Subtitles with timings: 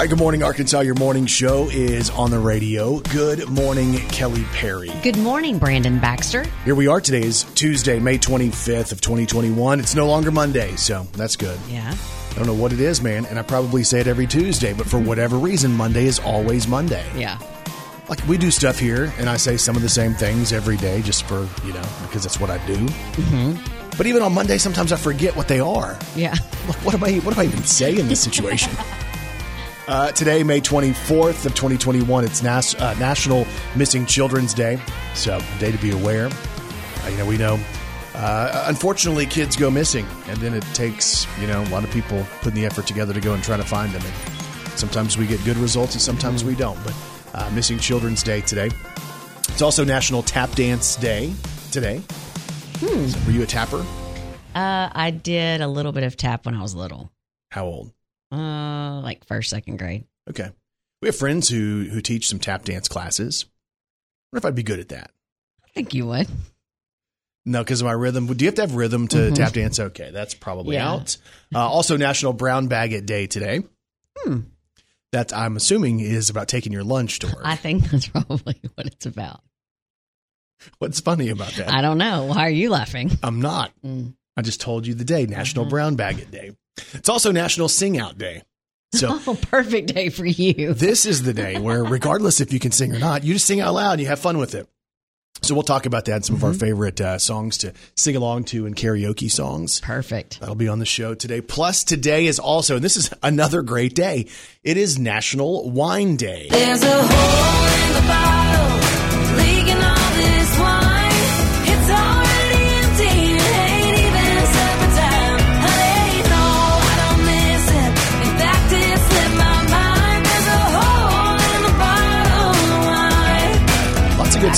[0.00, 0.80] All right, good morning, Arkansas.
[0.80, 3.00] Your morning show is on the radio.
[3.00, 4.90] Good morning, Kelly Perry.
[5.02, 6.44] Good morning, Brandon Baxter.
[6.64, 7.02] Here we are.
[7.02, 9.78] Today is Tuesday, May 25th of 2021.
[9.78, 11.60] It's no longer Monday, so that's good.
[11.68, 11.94] Yeah.
[12.30, 14.86] I don't know what it is, man, and I probably say it every Tuesday, but
[14.86, 17.04] for whatever reason, Monday is always Monday.
[17.14, 17.38] Yeah.
[18.08, 21.02] Like we do stuff here, and I say some of the same things every day
[21.02, 22.78] just for, you know, because that's what I do.
[22.78, 23.90] Mm-hmm.
[23.98, 25.98] But even on Monday, sometimes I forget what they are.
[26.16, 26.36] Yeah.
[26.64, 27.18] What, what am I?
[27.18, 28.72] What do I even say in this situation?
[29.90, 34.54] uh, today, May twenty fourth of twenty twenty one, it's Nas- uh, National Missing Children's
[34.54, 34.80] Day,
[35.14, 36.28] so day to be aware.
[37.04, 37.58] Uh, you know, we know.
[38.14, 42.24] Uh, unfortunately, kids go missing, and then it takes you know a lot of people
[42.40, 44.02] putting the effort together to go and try to find them.
[44.04, 46.82] And sometimes we get good results, and sometimes we don't.
[46.84, 46.94] But
[47.34, 48.70] uh, Missing Children's Day today.
[49.48, 51.32] It's also National Tap Dance Day
[51.72, 52.00] today.
[52.78, 53.06] Hmm.
[53.06, 53.84] So were you a tapper?
[54.54, 57.10] Uh, I did a little bit of tap when I was little,
[57.50, 57.92] How old?
[58.32, 60.04] Uh, like first, second grade.
[60.28, 60.50] Okay.
[61.02, 63.46] We have friends who who teach some tap dance classes.
[63.48, 65.10] I wonder if I'd be good at that.
[65.64, 66.28] I think you would.
[67.46, 68.26] No, because of my rhythm.
[68.26, 69.80] Do you have to have rhythm to tap dance?
[69.80, 70.90] Okay, that's probably Yeah.
[70.92, 71.16] out.
[71.54, 73.60] Uh, also, National Brown Bag It Day today.
[74.18, 74.40] Hmm.
[75.12, 77.40] That I'm assuming is about taking your lunch to work.
[77.42, 79.40] I think that's probably what it's about.
[80.78, 81.70] What's funny about that?
[81.72, 82.24] I don't know.
[82.26, 83.10] Why are you laughing?
[83.22, 83.72] I'm not.
[83.84, 84.14] Mm.
[84.36, 85.70] I just told you the day, National Uh-huh.
[85.70, 86.52] Brown Bag It Day.
[86.94, 88.42] It's also National Sing Out Day.
[88.92, 90.74] So Oh, perfect day for you.
[90.74, 93.60] this is the day where, regardless if you can sing or not, you just sing
[93.60, 94.68] out loud and you have fun with it.
[95.42, 98.44] So we'll talk about that and some of our favorite uh, songs to sing along
[98.44, 99.80] to and karaoke songs.
[99.80, 100.38] Perfect.
[100.40, 101.40] That'll be on the show today.
[101.40, 104.26] Plus, today is also, and this is another great day,
[104.62, 106.48] it is National Wine Day.
[106.50, 110.79] There's a hole in the bottle, leaking all this wine.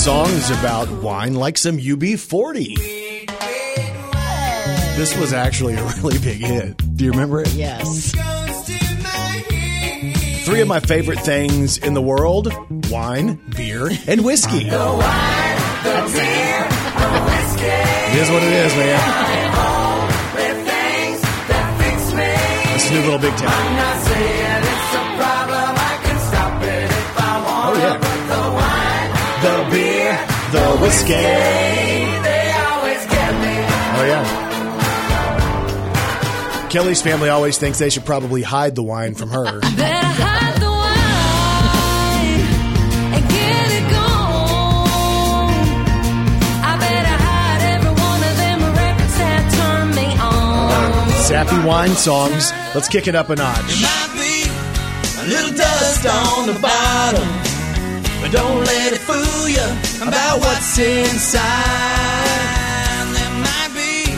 [0.03, 2.75] Songs about wine, like some UB40.
[4.97, 6.97] This was actually a really big hit.
[6.97, 7.53] Do you remember it?
[7.53, 8.11] Yes.
[10.43, 12.51] Three of my favorite things in the world
[12.91, 14.69] wine, beer, and whiskey.
[14.69, 16.67] the wine, the beer,
[16.99, 17.63] the whiskey.
[18.11, 18.99] It is what it is, man.
[22.73, 24.42] This is New Little Big Town.
[30.53, 31.13] The whiskey.
[33.95, 34.23] Oh, yeah.
[36.69, 39.45] Kelly's family always thinks they should probably hide the wine from her.
[39.61, 42.39] Better hide the wine
[43.15, 45.57] and get it gone.
[46.63, 51.09] I better hide every one of them records that turn me on.
[51.23, 52.51] Sappy wine songs.
[52.75, 53.83] Let's kick it up a notch.
[58.23, 59.67] But don't let it fool you
[60.01, 61.43] about what's inside.
[63.11, 64.15] There might be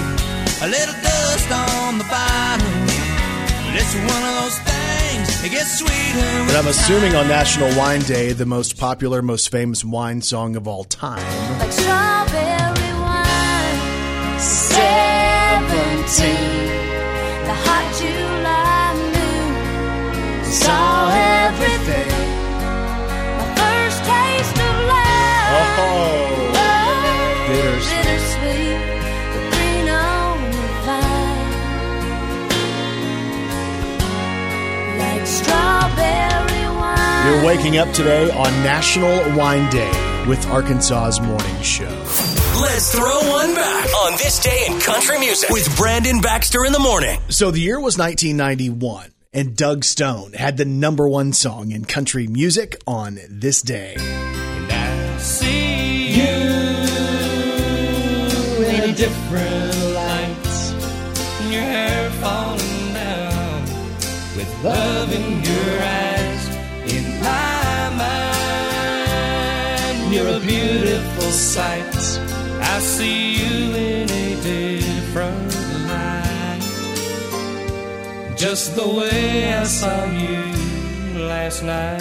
[0.64, 2.86] a little dust on the bottom,
[3.66, 6.46] but it's one of those things that gets sweeter.
[6.46, 10.68] But I'm assuming on National Wine Day, the most popular, most famous wine song of
[10.68, 11.26] all time.
[11.58, 15.34] Like strawberry wine, seventeen.
[17.46, 20.94] The hot July moon saw
[37.35, 37.44] wine.
[37.44, 41.90] You're waking up today on National Wine Day with Arkansas's Morning Show.
[42.62, 46.79] Let's throw one back on this day in country music with Brandon Baxter in the
[46.79, 47.19] morning.
[47.29, 52.28] So the year was 1991, and Doug Stone had the number one song in country
[52.28, 53.95] music on this day.
[53.97, 56.24] And I see you
[58.63, 60.36] in a different light.
[61.51, 63.62] Your hair falling down
[64.38, 66.05] with love in your eyes.
[70.15, 71.94] You're a beautiful sight.
[72.62, 75.53] I see you in a different
[75.89, 76.62] light.
[78.38, 82.00] Just the way I saw you last night.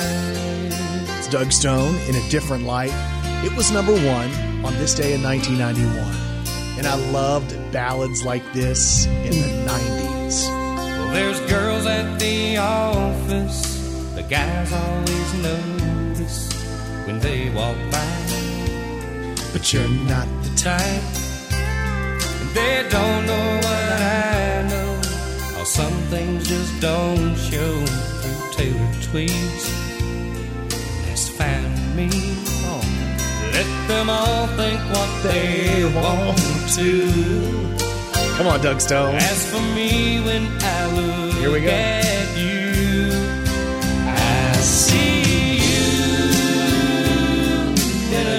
[1.19, 2.95] It's Doug Stone in a different light.
[3.45, 4.31] It was number one
[4.65, 6.79] on this day in 1991.
[6.79, 10.49] And I loved ballads like this in the 90s.
[10.49, 16.54] Well, there's girls at the office, the guys always notice
[17.07, 18.15] when they walk by.
[19.53, 21.05] But you're not the Type,
[22.41, 24.93] and they don't know what I know.
[25.55, 29.65] How some things just don't show through tailored tweeds
[31.09, 32.09] has found me
[32.63, 32.89] wrong.
[33.53, 36.39] Let them all think what they want
[36.77, 37.85] to.
[38.39, 39.17] Come on, Doug Stone.
[39.17, 42.24] As for me, when I look Here we go.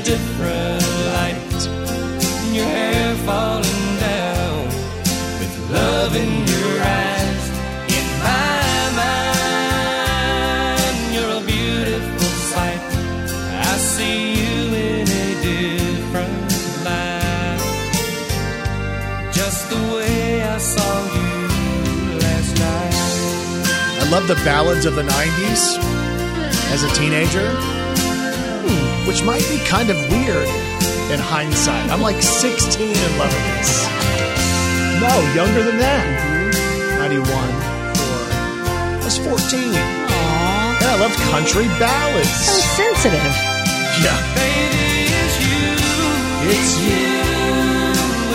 [0.01, 0.83] Different
[1.13, 1.69] light.
[2.53, 4.65] Your hair falling down
[5.39, 7.49] with love in your eyes.
[7.97, 12.81] In my mind, you're a beautiful sight.
[13.71, 16.51] I see you in a different
[16.83, 17.61] light.
[19.33, 21.31] Just the way I saw you
[22.19, 22.95] last night.
[24.01, 25.79] I love the ballads of the 90s
[26.73, 27.47] as a teenager,
[29.07, 30.47] which might be kind of weird
[31.11, 31.89] in hindsight.
[31.91, 33.85] I'm like 16 and loving this.
[35.01, 36.05] No, younger than that.
[36.99, 37.25] 91
[37.95, 38.03] for.
[38.95, 39.37] I was 14.
[39.37, 42.29] Aw, And I loved country ballads.
[42.29, 42.75] so ballads.
[42.79, 43.35] sensitive.
[44.01, 44.17] Yeah.
[44.35, 45.61] Baby, it's you.
[46.51, 47.13] It's you.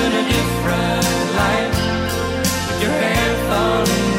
[0.05, 1.75] in a different light.
[2.69, 4.10] With your hair falling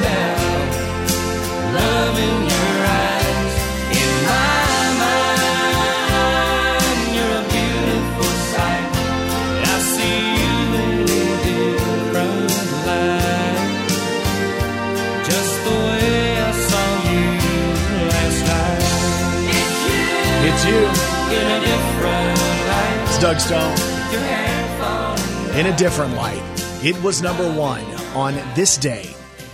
[23.31, 23.39] light.
[23.39, 23.77] Doug Stone.
[24.11, 26.41] Your hair falling In a different light.
[26.83, 27.85] It was number one
[28.15, 29.03] on this day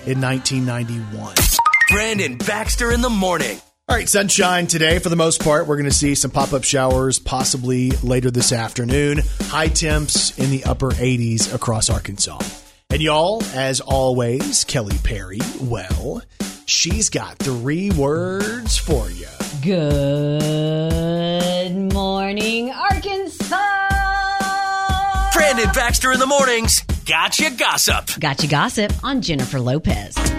[0.05, 1.35] in 1991.
[1.89, 3.59] Brandon Baxter in the morning.
[3.89, 5.65] All right, sunshine today for the most part.
[5.67, 9.21] We're going to see some pop up showers possibly later this afternoon.
[9.43, 12.39] High temps in the upper 80s across Arkansas.
[12.89, 16.21] And y'all, as always, Kelly Perry, well,
[16.65, 19.27] she's got three words for you.
[19.61, 20.53] Good
[21.93, 23.66] morning, Arkansas.
[25.67, 26.81] Brandon Baxter in the mornings.
[27.05, 28.19] Gotcha gossip.
[28.19, 30.15] Gotcha gossip on Jennifer Lopez.
[30.15, 30.33] Don't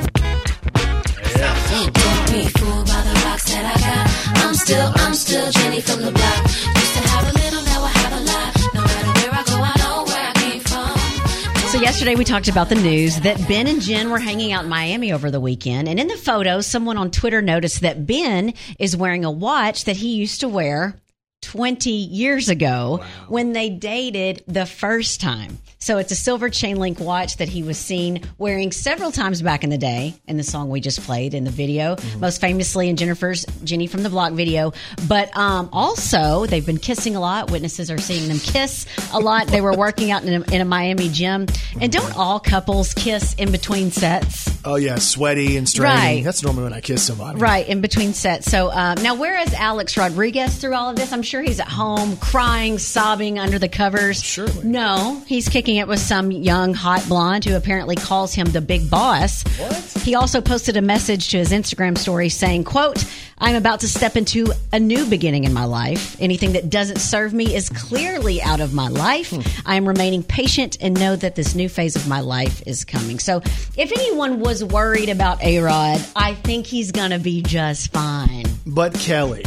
[2.33, 4.45] be fooled by the rocks that I got.
[4.45, 6.45] I'm still, I'm still Jenny from the block.
[6.45, 8.75] Used to have a little, now I have a lot.
[8.75, 11.69] No matter where I go, I know where I came from.
[11.69, 14.71] So yesterday we talked about the news that Ben and Jen were hanging out in
[14.71, 18.97] Miami over the weekend, and in the photo, someone on Twitter noticed that Ben is
[18.97, 20.95] wearing a watch that he used to wear
[21.43, 25.59] 20 years ago when they dated the first time.
[25.81, 29.63] So it's a silver chain link watch that he was seen wearing several times back
[29.63, 32.97] in the day in the song we just played in the video, most famously in
[32.97, 34.73] Jennifer's Jenny from the Block video.
[35.07, 37.53] But um, also, they've been kissing a lot.
[37.53, 39.47] Witnesses are seeing them kiss a lot.
[39.47, 41.47] They were working out in a, in a Miami gym.
[41.81, 44.58] And don't all couples kiss in between sets?
[44.69, 45.97] Oh, yeah, sweaty and straining.
[45.97, 46.25] Right.
[46.25, 47.39] That's normally when I kiss somebody.
[47.39, 48.51] Right, in between sets.
[48.51, 51.11] So um, now, where is Alex Rodriguez through all of this?
[51.11, 54.23] I'm sure he's at home crying, sobbing under the covers.
[54.23, 54.65] Surely.
[54.65, 58.91] No, he's kicking it with some young, hot blonde who apparently calls him the big
[58.91, 59.43] boss.
[59.59, 60.03] What?
[60.03, 63.03] He also posted a message to his Instagram story saying, quote,
[63.41, 66.17] I'm about to step into a new beginning in my life.
[66.21, 69.31] Anything that doesn't serve me is clearly out of my life.
[69.31, 69.41] Hmm.
[69.65, 73.19] I am remaining patient and know that this new phase of my life is coming.
[73.19, 73.39] So
[73.77, 78.45] if anyone was worried about A-Rod, I think he's going to be just fine.
[78.67, 79.45] But Kelly,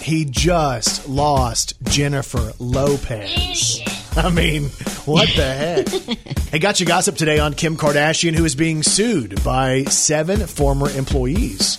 [0.00, 3.80] he just lost Jennifer Lopez.
[4.16, 4.64] I mean,
[5.04, 5.44] what the
[6.18, 6.18] heck?
[6.48, 10.90] hey, got you gossip today on Kim Kardashian, who is being sued by seven former
[10.90, 11.78] employees.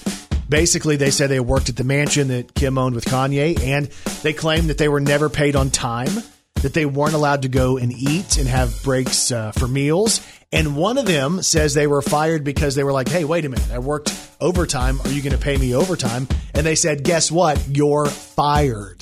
[0.52, 3.88] Basically, they said they worked at the mansion that Kim owned with Kanye, and
[4.22, 6.12] they claimed that they were never paid on time,
[6.56, 10.20] that they weren't allowed to go and eat and have breaks uh, for meals.
[10.52, 13.50] And one of them says they were fired because they were like, hey, wait a
[13.50, 15.00] minute, I worked overtime.
[15.06, 16.28] Are you going to pay me overtime?
[16.54, 17.66] And they said, guess what?
[17.70, 19.02] You're fired.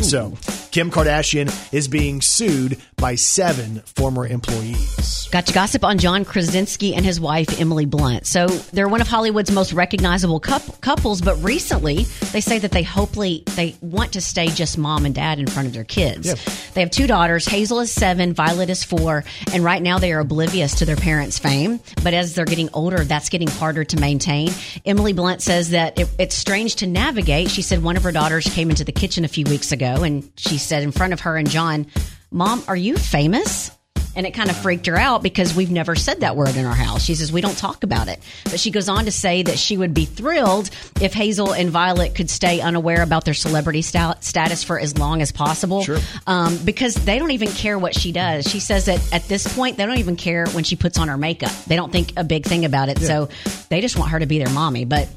[0.00, 0.34] So,
[0.74, 5.28] Kim Kardashian is being sued by seven former employees.
[5.30, 8.26] Got to gossip on John Krasinski and his wife Emily Blunt.
[8.26, 13.44] So they're one of Hollywood's most recognizable couples, but recently they say that they hopefully
[13.54, 16.26] they want to stay just mom and dad in front of their kids.
[16.26, 16.34] Yeah.
[16.74, 17.46] They have two daughters.
[17.46, 21.38] Hazel is seven, Violet is four, and right now they are oblivious to their parents'
[21.38, 21.78] fame.
[22.02, 24.50] But as they're getting older, that's getting harder to maintain.
[24.84, 27.50] Emily Blunt says that it, it's strange to navigate.
[27.50, 30.28] She said one of her daughters came into the kitchen a few weeks ago, and
[30.34, 31.86] she said in front of her and John,
[32.30, 33.70] "Mom, are you famous?"
[34.16, 36.74] And it kind of freaked her out because we've never said that word in our
[36.74, 37.02] house.
[37.02, 38.20] She says, we don't talk about it.
[38.44, 42.14] But she goes on to say that she would be thrilled if Hazel and Violet
[42.14, 45.82] could stay unaware about their celebrity sta- status for as long as possible.
[45.82, 45.98] Sure.
[46.28, 48.48] Um, because they don't even care what she does.
[48.48, 51.18] She says that at this point, they don't even care when she puts on her
[51.18, 51.50] makeup.
[51.66, 53.00] They don't think a big thing about it.
[53.00, 53.30] So
[53.68, 54.84] they just want her to be their mommy.
[54.84, 55.08] But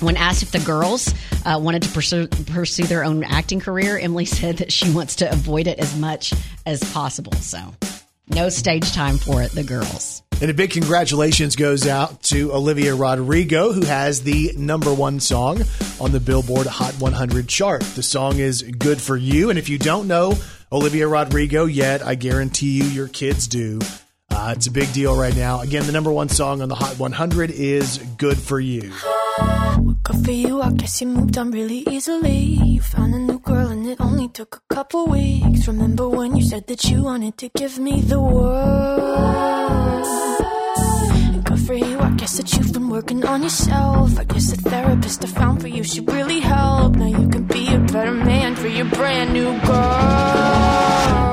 [0.00, 1.14] When asked if the girls
[1.44, 5.30] uh, wanted to pursue, pursue their own acting career, Emily said that she wants to
[5.30, 6.32] avoid it as much
[6.66, 7.32] as possible.
[7.32, 7.74] So,
[8.28, 10.22] no stage time for it, the girls.
[10.40, 15.60] And a big congratulations goes out to Olivia Rodrigo, who has the number one song
[16.00, 17.82] on the Billboard Hot 100 chart.
[17.82, 19.50] The song is Good for You.
[19.50, 20.34] And if you don't know
[20.72, 23.80] Olivia Rodrigo yet, I guarantee you your kids do.
[24.40, 25.60] Uh, it's a big deal right now.
[25.60, 28.90] Again, the number one song on the Hot 100 is Good for You.
[30.02, 32.56] Good for you, I guess you moved on really easily.
[32.64, 35.68] You found a new girl and it only took a couple weeks.
[35.68, 40.06] Remember when you said that you wanted to give me the world?
[41.44, 44.18] Good for you, I guess that you've been working on yourself.
[44.18, 46.94] I guess the therapist I found for you should really help.
[46.96, 51.29] Now you can be a better man for your brand new girl.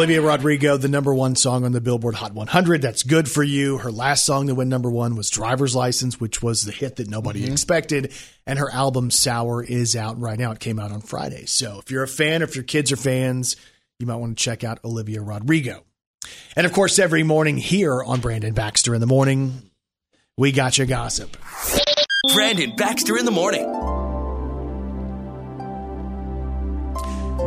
[0.00, 2.80] Olivia Rodrigo, the number one song on the Billboard Hot 100.
[2.80, 3.76] That's good for you.
[3.76, 7.10] Her last song that went number one was Driver's License, which was the hit that
[7.10, 7.52] nobody mm-hmm.
[7.52, 8.14] expected.
[8.46, 10.52] And her album Sour is out right now.
[10.52, 11.44] It came out on Friday.
[11.44, 13.56] So if you're a fan, or if your kids are fans,
[13.98, 15.84] you might want to check out Olivia Rodrigo.
[16.56, 19.70] And of course, every morning here on Brandon Baxter in the Morning,
[20.38, 21.36] we got you gossip.
[22.32, 23.99] Brandon Baxter in the morning.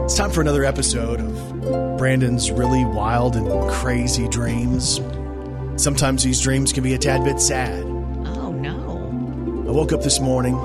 [0.04, 5.00] It's time for another episode of Brandon's really wild and crazy dreams.
[5.78, 7.84] Sometimes these dreams can be a tad bit sad.
[7.84, 9.66] Oh, no.
[9.68, 10.56] I woke up this morning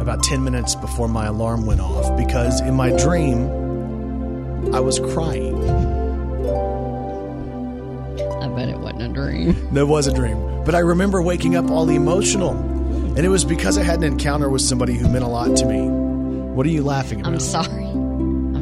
[0.00, 3.46] about 10 minutes before my alarm went off because in my dream,
[4.74, 5.56] I was crying.
[8.42, 9.68] I bet it wasn't a dream.
[9.74, 10.64] That was a dream.
[10.64, 12.50] But I remember waking up all emotional.
[12.50, 15.66] And it was because I had an encounter with somebody who meant a lot to
[15.66, 15.86] me.
[15.88, 17.32] What are you laughing about?
[17.32, 18.05] I'm sorry.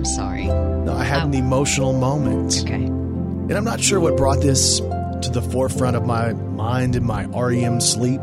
[0.05, 0.45] I'm sorry.
[0.45, 1.39] No, I had an Oh.
[1.39, 2.61] emotional moment.
[2.63, 2.75] Okay.
[2.75, 7.25] And I'm not sure what brought this to the forefront of my mind in my
[7.35, 8.21] REM sleep.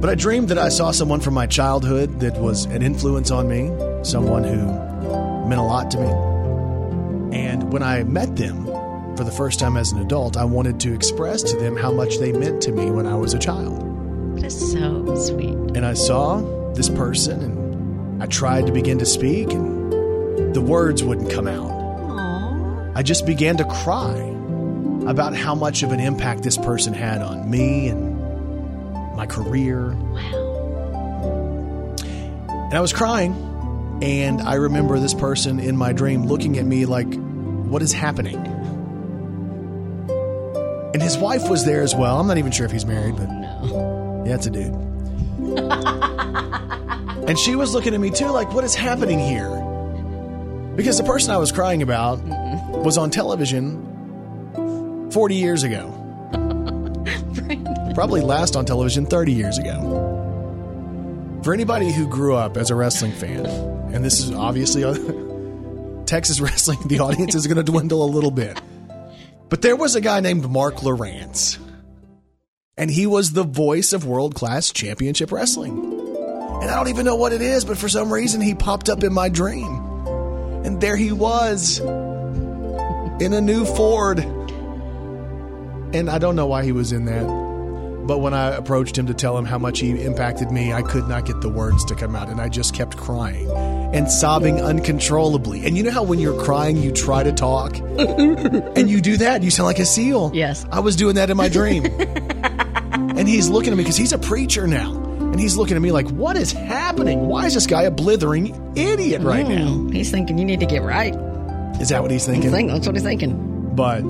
[0.00, 3.48] But I dreamed that I saw someone from my childhood that was an influence on
[3.48, 3.70] me,
[4.02, 4.66] someone who
[5.48, 6.10] meant a lot to me.
[7.38, 8.64] And when I met them
[9.16, 12.18] for the first time as an adult, I wanted to express to them how much
[12.18, 13.80] they meant to me when I was a child.
[14.38, 15.54] That is so sweet.
[15.76, 16.42] And I saw
[16.74, 17.55] this person and
[18.20, 21.70] I tried to begin to speak, and the words wouldn't come out.
[21.70, 22.92] Aww.
[22.96, 24.14] I just began to cry
[25.06, 28.16] about how much of an impact this person had on me and
[29.16, 29.90] my career.
[29.94, 30.52] Wow.
[32.48, 33.32] And I was crying,
[34.02, 38.36] and I remember this person in my dream looking at me like, What is happening?
[40.94, 42.18] And his wife was there as well.
[42.18, 44.24] I'm not even sure if he's married, but No.
[44.26, 44.72] yeah, it's a dude.
[47.28, 49.50] and she was looking at me too, like, What is happening here?
[50.76, 52.20] Because the person I was crying about
[52.84, 55.92] was on television 40 years ago.
[57.94, 60.02] Probably last on television 30 years ago.
[61.42, 63.46] For anybody who grew up as a wrestling fan,
[63.94, 64.82] and this is obviously
[66.04, 68.60] Texas wrestling, the audience is going to dwindle a little bit.
[69.48, 71.58] But there was a guy named Marc Lowrance,
[72.76, 76.05] and he was the voice of world class championship wrestling.
[76.60, 79.04] And I don't even know what it is, but for some reason he popped up
[79.04, 79.82] in my dream.
[80.64, 84.20] And there he was in a new Ford.
[85.94, 87.46] And I don't know why he was in that.
[88.06, 91.08] But when I approached him to tell him how much he impacted me, I could
[91.08, 92.28] not get the words to come out.
[92.28, 95.64] And I just kept crying and sobbing uncontrollably.
[95.64, 97.76] And you know how when you're crying, you try to talk?
[97.78, 100.30] and you do that, you sound like a seal.
[100.34, 100.66] Yes.
[100.70, 101.84] I was doing that in my dream.
[103.06, 105.05] and he's looking at me because he's a preacher now.
[105.36, 107.26] And he's looking at me like, what is happening?
[107.26, 109.68] Why is this guy a blithering idiot right now?
[109.68, 111.14] Mm, He's thinking you need to get right.
[111.78, 112.50] Is that what he's thinking?
[112.50, 113.74] think that's what he's thinking.
[113.74, 114.00] But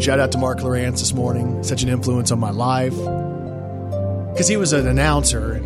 [0.00, 1.62] shout out to Marc Lowrance this morning.
[1.62, 2.96] Such an influence on my life.
[4.32, 5.62] Because he was an announcer,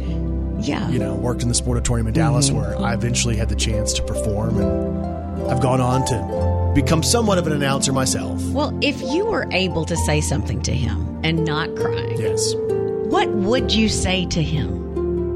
[0.58, 0.86] Yeah.
[0.90, 4.02] you know, worked in the Sportatorium in Dallas where I eventually had the chance to
[4.02, 4.58] perform.
[4.60, 8.38] And I've gone on to become somewhat of an announcer myself.
[8.50, 12.52] Well, if you were able to say something to him and not cry, Yes.
[13.08, 14.76] what would you say to him?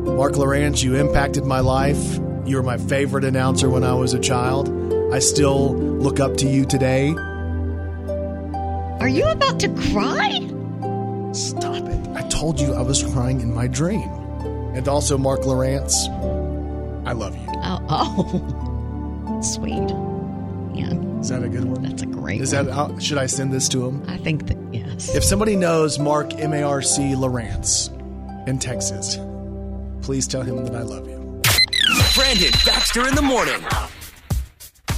[0.05, 2.19] Marc Lowrance, you impacted my life.
[2.47, 4.69] You were my favorite announcer when I was a child.
[5.13, 7.11] I still look up to you today.
[9.01, 10.41] Are you about to cry?
[11.33, 12.09] Stop it.
[12.17, 14.09] I told you I was crying in my dream.
[14.75, 15.95] And also, Marc Lowrance,
[17.07, 17.47] I love you.
[17.49, 19.41] Oh, oh.
[19.43, 19.89] Sweet.
[20.79, 21.83] Yeah, Is that a good one?
[21.83, 22.67] that's a great Is one.
[22.67, 24.03] that how, should I send this to him?
[24.09, 25.15] I think that, yes.
[25.15, 27.91] If somebody knows Mark M A R C Lowrance
[28.49, 29.17] in Texas,
[30.05, 31.17] please tell him that I love you.
[32.15, 33.61] Brandon Baxter in the morning.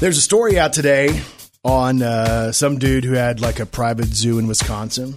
[0.00, 1.22] There's a story out today
[1.64, 5.14] on uh, some dude who had like a private zoo in Wisconsin.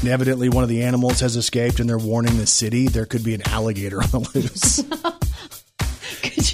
[0.00, 3.22] And evidently, one of the animals has escaped, and they're warning the city there could
[3.22, 4.82] be an alligator on the loose.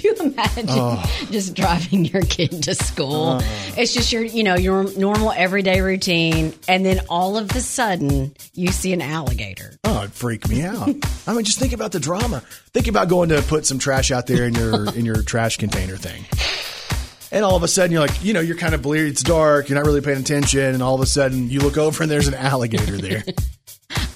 [0.07, 1.27] You imagine Oh.
[1.31, 3.23] just driving your kid to school?
[3.41, 3.73] Uh-huh.
[3.77, 8.33] It's just your, you know, your normal everyday routine, and then all of a sudden
[8.53, 9.73] you see an alligator.
[9.83, 10.87] oh, it freaked me out.
[11.27, 12.41] I mean, just think about the drama.
[12.73, 15.97] Think about going to put some trash out there in your in your trash container
[15.97, 16.23] thing.
[17.29, 19.09] And all of a sudden, you're like, you know, you're kind of bleary.
[19.09, 19.67] It's dark.
[19.67, 20.61] You're not really paying attention.
[20.75, 23.23] And all of a sudden, you look over and there's an alligator there.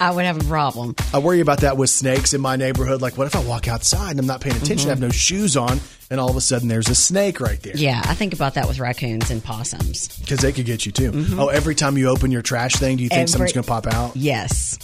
[0.00, 0.94] I would have a problem.
[1.14, 3.00] I worry about that with snakes in my neighborhood.
[3.00, 4.88] Like, what if I walk outside and I'm not paying attention?
[4.88, 7.76] I have no shoes on, and all of a sudden there's a snake right there
[7.76, 10.18] Yeah, I think about that with raccoons and possums.
[10.18, 11.12] because they could get you too.
[11.38, 13.34] Oh, every time you open your trash thing, do you think Mm-hmm.
[13.42, 14.16] Every- something's going to pop out?
[14.16, 14.78] Yes.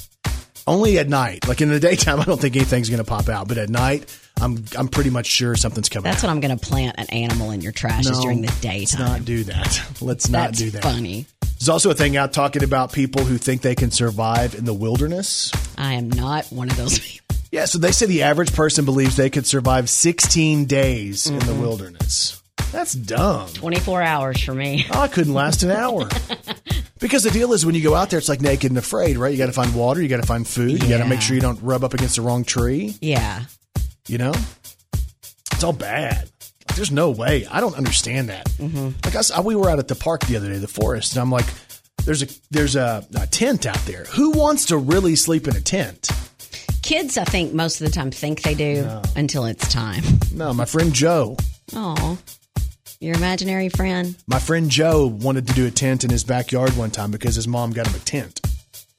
[0.66, 1.48] Only at night.
[1.48, 4.14] Like in the daytime, I don't think anything's going to pop out, but at night,
[4.40, 6.28] I'm I'm pretty much sure something's coming That's out.
[6.28, 9.00] what I'm going to plant an animal in your trash is during the daytime.
[9.00, 9.82] Let's not do that.
[10.00, 10.82] Let's not That's do that.
[10.82, 11.26] funny.
[11.58, 14.74] There's also a thing out talking about people who think they can survive in the
[14.74, 15.52] wilderness.
[15.76, 17.36] I am not one of those people.
[17.50, 21.46] Yeah, so they say the average person believes they could survive 16 days in the
[21.46, 21.60] mm-hmm.
[21.60, 22.40] wilderness.
[22.70, 23.48] That's dumb.
[23.48, 24.86] 24 hours for me.
[24.90, 26.08] Oh, I couldn't last an hour.
[27.00, 29.32] because the deal is when you go out there, it's like naked and afraid, right?
[29.32, 31.34] You got to find water, you got to find food, you got to make sure
[31.34, 33.44] you don't rub up against the wrong tree, Yeah.
[34.06, 34.34] you know?
[35.52, 36.28] It's all bad.
[36.78, 37.44] There's no way.
[37.50, 38.46] I don't understand that.
[38.50, 38.90] Mm-hmm.
[39.04, 41.20] Like I, s- we were out at the park the other day, the forest, and
[41.20, 41.46] I'm like,
[42.04, 44.04] there's a there's a, a tent out there.
[44.14, 46.08] Who wants to really sleep in a tent?
[46.82, 50.02] Kids, I think, most of the time think they do until it's time.
[50.32, 51.36] No, my friend Joe.
[51.74, 52.16] Oh,
[53.00, 54.16] your imaginary friend.
[54.28, 57.46] My friend Joe wanted to do a tent in his backyard one time because his
[57.48, 58.40] mom got him a tent.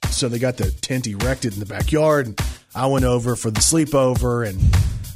[0.09, 2.27] So they got the tent erected in the backyard.
[2.27, 2.39] And
[2.75, 4.59] I went over for the sleepover and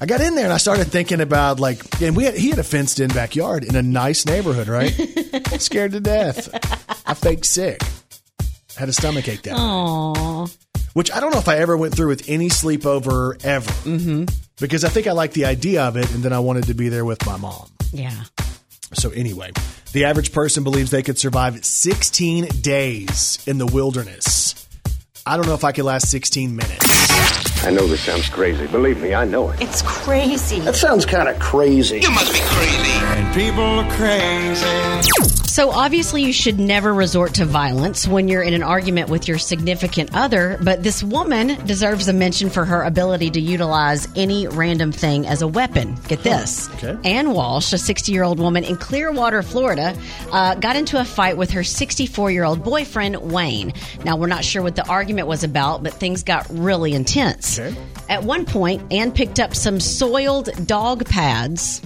[0.04, 2.60] I got in there and I started thinking about like, and we had, he had
[2.60, 4.90] a fenced in backyard in a nice neighborhood, right?
[5.62, 6.50] Scared to death.
[7.08, 7.82] I faked sick.
[8.76, 9.60] Had a stomach ache that night.
[9.62, 10.48] Oh,
[10.92, 13.72] Which I don't know if I ever went through with any sleepover ever.
[13.90, 14.26] Mm-hmm.
[14.60, 16.90] Because I think I liked the idea of it and then I wanted to be
[16.90, 17.70] there with my mom.
[17.94, 18.26] yeah.
[18.96, 19.54] So, anyway,
[19.94, 24.68] the average person believes they could survive 16 days in the wilderness.
[25.26, 27.53] I don't know if I could last 16 minutes.
[27.66, 28.68] I know this sounds crazy.
[28.68, 29.62] Believe me, I know it.
[29.62, 30.60] It's crazy.
[30.60, 32.02] That sounds kind of crazy.
[33.16, 35.34] And people are crazy.
[35.54, 39.38] So obviously, you should never resort to violence when you're in an argument with your
[39.38, 40.58] significant other.
[40.60, 45.44] But this woman deserves a mention for her ability to utilize any random thing as
[45.44, 45.96] a weapon.
[46.08, 46.98] Get this: okay.
[47.08, 49.96] Ann Walsh, a 60 year old woman in Clearwater, Florida,
[50.32, 53.74] uh, got into a fight with her 64 year old boyfriend Wayne.
[54.04, 57.60] Now we're not sure what the argument was about, but things got really intense.
[57.60, 57.80] Okay.
[58.10, 61.80] At one point, Ann picked up some soiled dog pads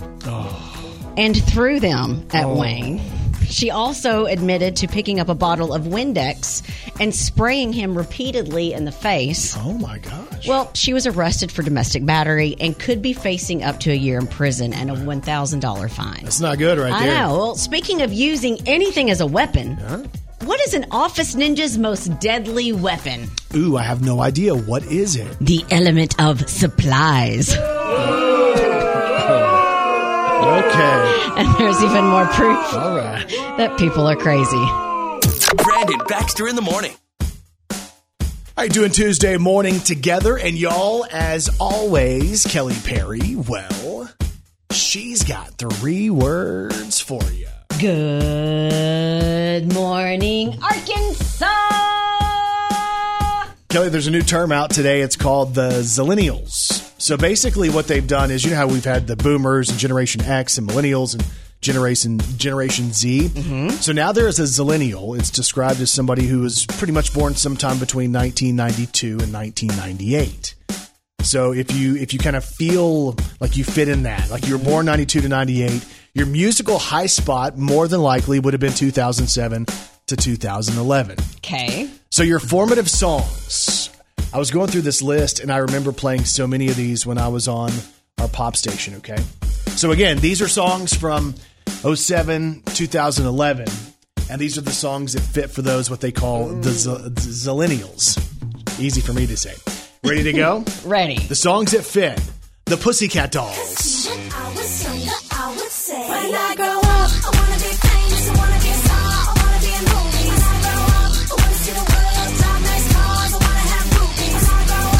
[1.18, 2.60] and threw them at oh.
[2.60, 3.02] Wayne.
[3.50, 6.62] She also admitted to picking up a bottle of Windex
[7.00, 9.56] and spraying him repeatedly in the face.
[9.58, 10.48] Oh my gosh.
[10.48, 14.20] Well, she was arrested for domestic battery and could be facing up to a year
[14.20, 16.24] in prison and a $1,000 fine.
[16.24, 17.16] That's not good right I there.
[17.16, 17.38] know.
[17.38, 19.78] Well, speaking of using anything as a weapon,
[20.42, 23.28] what is an office ninja's most deadly weapon?
[23.56, 24.56] Ooh, I have no idea.
[24.56, 25.38] What is it?
[25.40, 27.56] The element of supplies.
[30.70, 31.24] Okay.
[31.38, 33.28] And there's even more proof All right.
[33.58, 34.66] that people are crazy.
[35.64, 36.94] Brandon Baxter in the morning.
[37.72, 40.38] All right, doing Tuesday morning together.
[40.38, 44.10] And y'all, as always, Kelly Perry, well,
[44.72, 47.48] she's got three words for you.
[47.80, 51.87] Good morning, Arkansas.
[53.70, 55.02] Kelly, there's a new term out today.
[55.02, 56.94] It's called the Zillennials.
[57.02, 60.22] So basically, what they've done is, you know how we've had the Boomers and Generation
[60.22, 61.26] X and Millennials and
[61.60, 63.28] Generation Generation Z.
[63.28, 63.70] Mm-hmm.
[63.72, 65.20] So now there is a Zillennial.
[65.20, 70.56] It's described as somebody who was pretty much born sometime between 1992 and 1998.
[71.24, 74.58] So if you if you kind of feel like you fit in that, like you
[74.58, 78.74] were born 92 to 98, your musical high spot more than likely would have been
[78.74, 79.66] 2007
[80.08, 81.18] to 2011.
[81.38, 81.90] Okay.
[82.18, 83.92] So your formative songs.
[84.34, 87.20] I was going through this list and I remember playing so many of these when
[87.20, 87.70] I was on
[88.18, 89.20] our pop station, okay?
[89.76, 91.36] So again, these are songs from
[91.84, 93.68] 07, 2011,
[94.32, 96.90] and these are the songs that fit for those what they call the Z-
[97.50, 98.18] Zillennials.
[98.80, 99.54] Easy for me to say.
[100.04, 100.66] Ready to go?
[100.86, 101.20] Ready.
[101.20, 102.20] the songs that fit.
[102.66, 104.08] The Pussycat Dolls.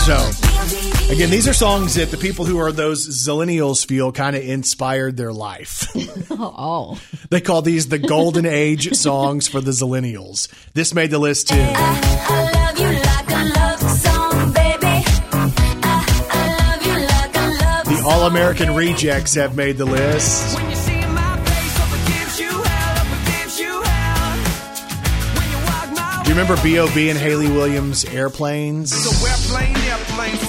[0.08, 0.32] So,
[1.12, 5.18] again, these are songs that the people who are those zillennials feel kind of inspired
[5.18, 5.86] their life.
[6.40, 7.00] Oh,
[7.32, 10.48] they call these the golden age songs for the zillennials.
[10.74, 11.56] This made the list too.
[11.58, 14.86] I love you like a love song, baby.
[14.86, 20.56] I, I love you like a love The All American Rejects have made the list.
[20.58, 24.38] When you see my face up against you, hell up against you, hell.
[25.40, 27.10] When you walk my Do you remember B.O.B.
[27.10, 28.94] and Hayley Williams' Airplanes?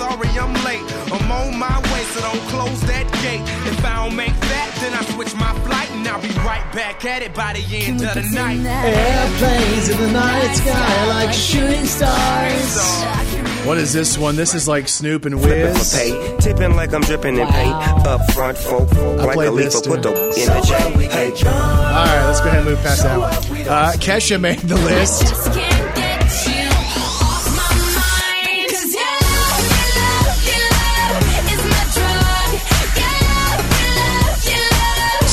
[0.08, 1.12] So airplane, airplane, sorry I'm late.
[1.12, 3.42] I'm on my way, so don't close that gate.
[3.66, 7.04] If I don't make that, then I switch my flight and I'll be right back
[7.04, 8.58] at it by the end of the night.
[8.64, 13.66] Airplanes in the night sky like shooting stars.
[13.66, 14.36] What is this one?
[14.36, 15.94] This is like Snoop and Flipping for Wiz.
[15.94, 17.74] pay, tipping like I'm dripping in paint.
[18.06, 21.08] Up front, folk, like played a this leaf, put the in the J.
[21.08, 23.30] Hey, All right, let's go ahead and move past that one.
[23.68, 25.77] Uh, Kesha made the list.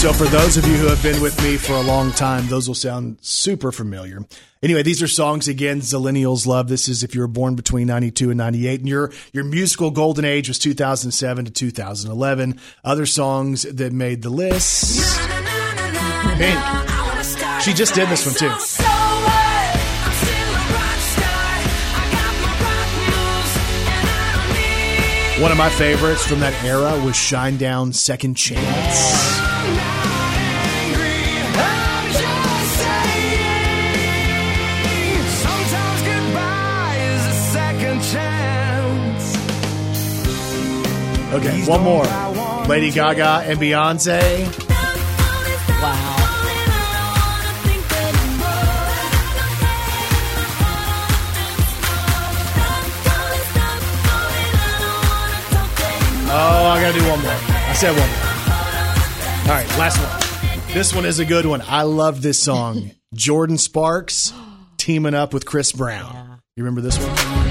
[0.06, 2.68] So, for those of you who have been with me for a long time, those
[2.68, 4.24] will sound super familiar.
[4.62, 5.82] Anyway, these are songs again.
[5.82, 6.68] Zillennials love.
[6.68, 10.24] This is if you were born between '92 and '98, and your your musical golden
[10.24, 12.60] age was 2007 to 2011.
[12.84, 15.18] Other songs that made the list.
[16.38, 16.56] Pink.
[16.56, 18.60] I wanna start She just did this one too.
[18.60, 19.76] So what?
[20.06, 21.50] I'm still a rock star.
[21.98, 26.54] I got my rock moves, and I don't need One of my favorites from that
[26.64, 29.45] era was "Shinedown, Second Chance."
[41.36, 42.06] Okay, one more.
[42.66, 44.46] Lady Gaga and Beyonce.
[45.82, 46.16] wow.
[56.38, 57.32] Oh, I gotta do one more.
[57.32, 59.52] I said one more.
[59.52, 60.74] All right, last one.
[60.74, 61.62] This one is a good one.
[61.68, 62.92] I love this song.
[63.14, 64.32] Jordin Sparks
[64.78, 66.40] teaming up with Chris Brown.
[66.56, 67.45] You remember this one?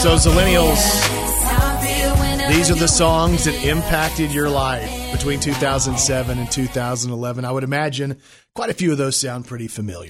[0.00, 1.24] So, Zillennials, air.
[1.28, 6.38] It's how I feel whenever These are the songs that impacted your life between 2007
[6.38, 7.44] and 2011.
[7.44, 8.16] I would imagine
[8.54, 10.08] quite a few of those sound pretty familiar.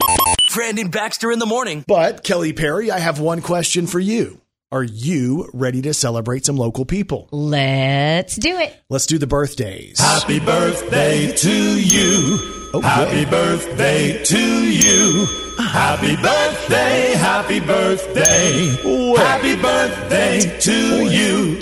[0.55, 1.85] Brandon Baxter in the morning.
[1.89, 4.41] But, Kelly Perry, I have one question for you.
[4.71, 7.29] Are you ready to celebrate some local people?
[7.33, 8.81] Let's do it.
[8.91, 9.99] Let's do the birthdays.
[9.99, 12.60] Happy birthday to you.
[12.73, 15.27] Oh, happy birthday to you.
[15.59, 18.77] Happy birthday, happy birthday.
[19.17, 21.59] Happy birthday to oh, you.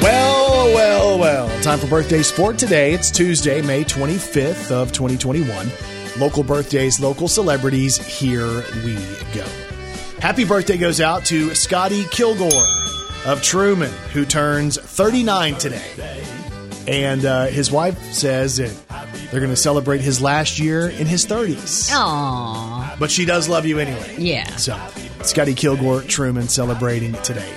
[0.00, 1.62] Well, well, well.
[1.62, 2.92] Time for birthdays for today.
[2.92, 5.68] It's Tuesday, May 25th of 2021.
[6.16, 7.96] Local birthdays, local celebrities.
[7.96, 8.94] Here we
[9.34, 9.44] go.
[10.20, 12.66] Happy birthday goes out to Scotty Kilgore
[13.26, 16.22] of Trumann, who turns 39 today.
[16.86, 18.70] And uh, his wife says that
[19.30, 21.90] they're going to celebrate his last year in his 30s.
[21.92, 22.96] Aw.
[22.98, 24.16] But she does love you anyway.
[24.18, 24.44] Yeah.
[24.56, 24.78] So,
[25.22, 27.50] Scotty Kilgore Trumann celebrating today.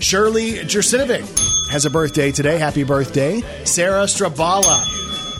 [0.00, 2.58] Shirley Jersinovic has a birthday today.
[2.58, 3.40] Happy birthday.
[3.64, 4.84] Sarah Strabala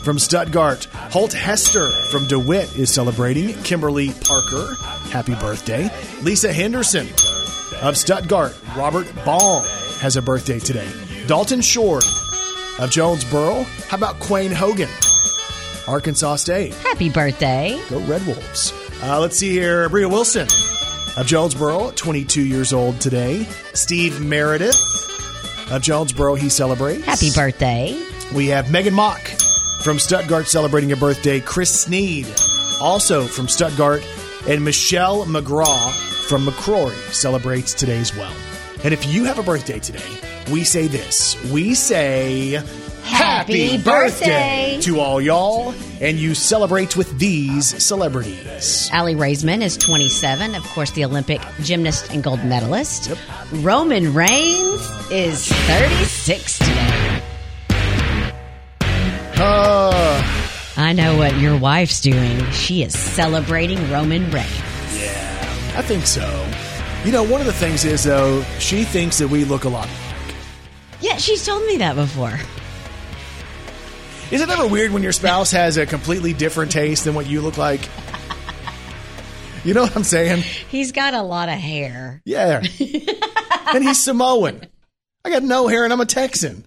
[0.03, 0.85] from Stuttgart.
[0.85, 3.53] Holt Hester from DeWitt is celebrating.
[3.63, 4.75] Kimberly Parker,
[5.09, 5.89] happy birthday.
[6.21, 7.07] Lisa Henderson
[7.81, 8.55] of Stuttgart.
[8.77, 9.63] Robert Baum
[9.99, 10.89] has a birthday today.
[11.27, 12.01] Dalton Shore
[12.79, 13.63] of Jonesboro.
[13.87, 14.89] How about Quayne Hogan?
[15.87, 16.73] Arkansas State.
[16.75, 17.79] Happy birthday.
[17.89, 18.73] Go Red Wolves.
[19.03, 19.87] Uh, let's see here.
[19.89, 20.47] Bria Wilson
[21.17, 23.43] of Jonesboro, 22 years old today.
[23.73, 24.75] Steve Meredith
[25.71, 27.05] of Jonesboro, he celebrates.
[27.05, 28.01] Happy birthday.
[28.33, 29.21] We have Megan Mock
[29.81, 31.39] from Stuttgart celebrating a birthday.
[31.39, 32.27] Chris Sneed,
[32.81, 34.05] also from Stuttgart.
[34.47, 35.91] And Michelle McGraw
[36.27, 38.33] from McCrory celebrates today as well.
[38.83, 40.03] And if you have a birthday today,
[40.51, 41.35] we say this.
[41.51, 42.61] We say
[43.03, 44.79] Happy birthday.
[44.81, 48.89] to all y'all, and you celebrate with these celebrities.
[48.93, 53.11] Aly Raisman is 27, of course, the Olympic gymnast and gold medalist.
[53.53, 54.81] Roman Reigns
[55.11, 57.21] is 36 today.
[59.37, 60.23] Uh,
[60.77, 62.49] I know what your wife's doing.
[62.51, 64.99] She is celebrating Roman Reigns.
[64.99, 66.25] Yeah, I think so.
[67.03, 69.87] You know, one of the things is, though, she thinks that we look a lot.
[71.05, 72.33] Yeah, she's told me that before.
[74.31, 77.41] Is it ever weird when your spouse has a completely different taste than what you
[77.41, 77.87] look like?
[79.63, 80.39] You know what I'm saying?
[80.41, 82.23] He's got a lot of hair.
[82.25, 82.57] Yeah.
[82.59, 84.65] and he's Samoan.
[85.23, 86.65] I got no hair and I'm a Texan.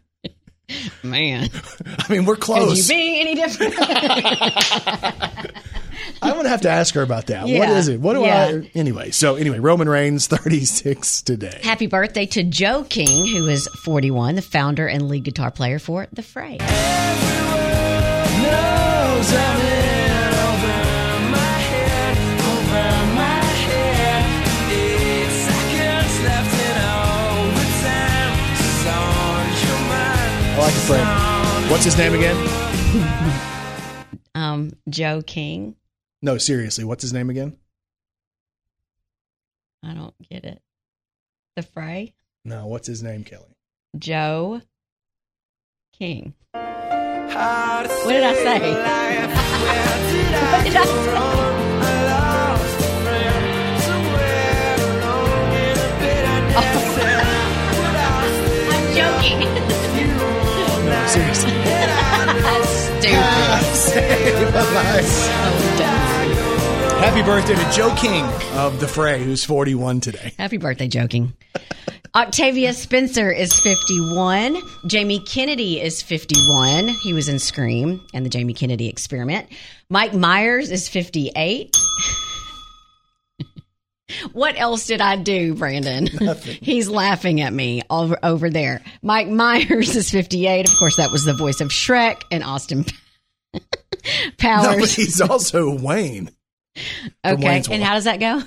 [1.03, 1.51] Man,
[1.99, 2.87] I mean, we're close.
[2.87, 3.75] could you be any different?
[6.23, 7.43] I'm going to have to ask her about that.
[7.43, 7.77] What Yeah.
[7.77, 8.01] is it?
[8.01, 8.61] What do Yeah.
[8.63, 8.71] I.
[8.75, 11.61] Anyway, so anyway, Roman Reigns, 36 today.
[11.63, 16.07] Happy birthday to Joe King, who is 41, the founder and lead guitar player for
[16.13, 16.59] The Fray.
[19.31, 20.79] I'm in over
[21.31, 24.25] my head, over my head.
[24.73, 26.77] Eight seconds left in
[27.29, 28.37] overtime.
[28.85, 30.39] So on your mind.
[30.55, 31.71] I like it, friend.
[31.71, 32.37] What's his name again?
[34.35, 35.75] Um, Joe King.
[36.21, 37.57] No, seriously, what's his name again?
[39.85, 40.61] I don't get it.
[41.55, 42.15] The Fray?
[42.45, 43.57] No, what's his name, Kelly?
[43.97, 44.63] Joe
[45.93, 46.35] King.
[46.53, 46.61] What
[48.09, 48.59] did I say?
[50.49, 51.09] What did I say?
[58.71, 59.41] I'm joking.
[60.87, 61.51] No, seriously.
[62.99, 63.75] Stupid.
[63.75, 66.08] Save a life.
[67.09, 68.23] Happy birthday to Joe King
[68.59, 70.35] of The Fray, who's 41 today.
[70.37, 71.33] Happy birthday, joking.
[72.15, 74.59] Octavia Spencer is 51.
[74.87, 76.89] Jamie Kennedy is 51.
[76.89, 79.49] He was in Scream and the Jamie Kennedy experiment.
[79.89, 81.75] Mike Myers is 58.
[84.33, 86.07] what else did I do, Brandon?
[86.61, 88.83] He's laughing at me over, over there.
[89.01, 90.69] Mike Myers is 58.
[90.69, 92.85] Of course, that was the voice of Shrek and Austin
[94.37, 94.67] Powers.
[94.67, 96.33] No, but he's also Wayne.
[97.25, 97.63] Okay.
[97.71, 98.43] And how does that go?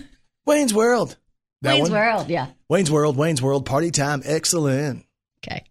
[0.45, 1.17] Wayne's World.
[1.61, 1.99] That Wayne's one?
[1.99, 2.29] World.
[2.29, 2.47] Yeah.
[2.69, 5.05] Wayne's World, Wayne's World, party time, excellent.
[5.43, 5.63] Okay.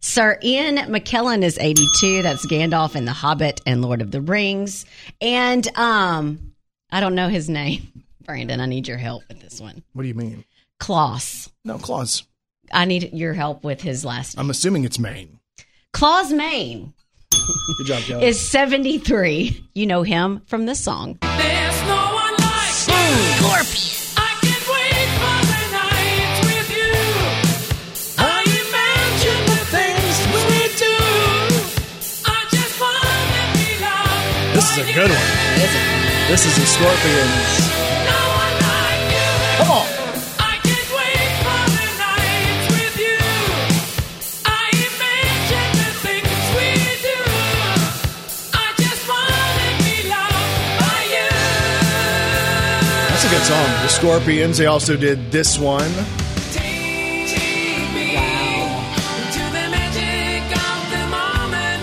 [0.00, 2.22] Sir Ian McKellen is 82.
[2.22, 4.86] That's Gandalf in The Hobbit and Lord of the Rings.
[5.20, 6.54] And um,
[6.90, 8.04] I don't know his name.
[8.24, 9.82] Brandon, I need your help with this one.
[9.94, 10.44] What do you mean?
[10.78, 11.50] Klaus.
[11.64, 12.24] No, Claus.
[12.70, 14.44] I need your help with his last name.
[14.44, 15.40] I'm assuming it's Maine.
[15.92, 16.92] Klaus Main
[17.30, 18.26] Good job, Kelly.
[18.26, 19.64] is 73.
[19.74, 21.18] You know him from this song.
[21.20, 23.38] There's no one like Scorpion.
[24.16, 26.94] I can't wait for the night with you.
[28.18, 30.44] I imagine the things we
[30.76, 30.96] do.
[32.26, 34.54] I just wanna be loved.
[34.54, 35.28] this is a good one.
[36.28, 37.67] This is the Scorpions.
[53.28, 53.66] A good song.
[53.82, 55.90] The Scorpions, they also did this one.
[56.52, 58.16] Take me
[59.32, 61.82] to the magic of the moment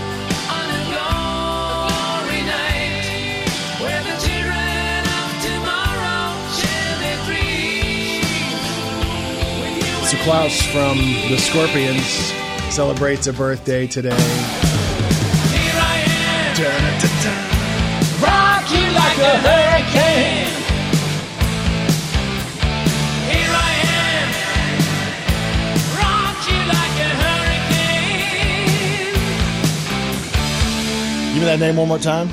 [0.49, 3.45] on a glory night
[3.79, 8.65] where the children of tomorrow share their dreams.
[9.61, 10.97] With you So Klaus from
[11.29, 12.33] the Scorpions
[12.73, 14.17] celebrates a birthday today.
[14.17, 16.55] here I am,
[18.23, 20.64] rock you like a hurricane.
[31.45, 32.29] Me that name one more time.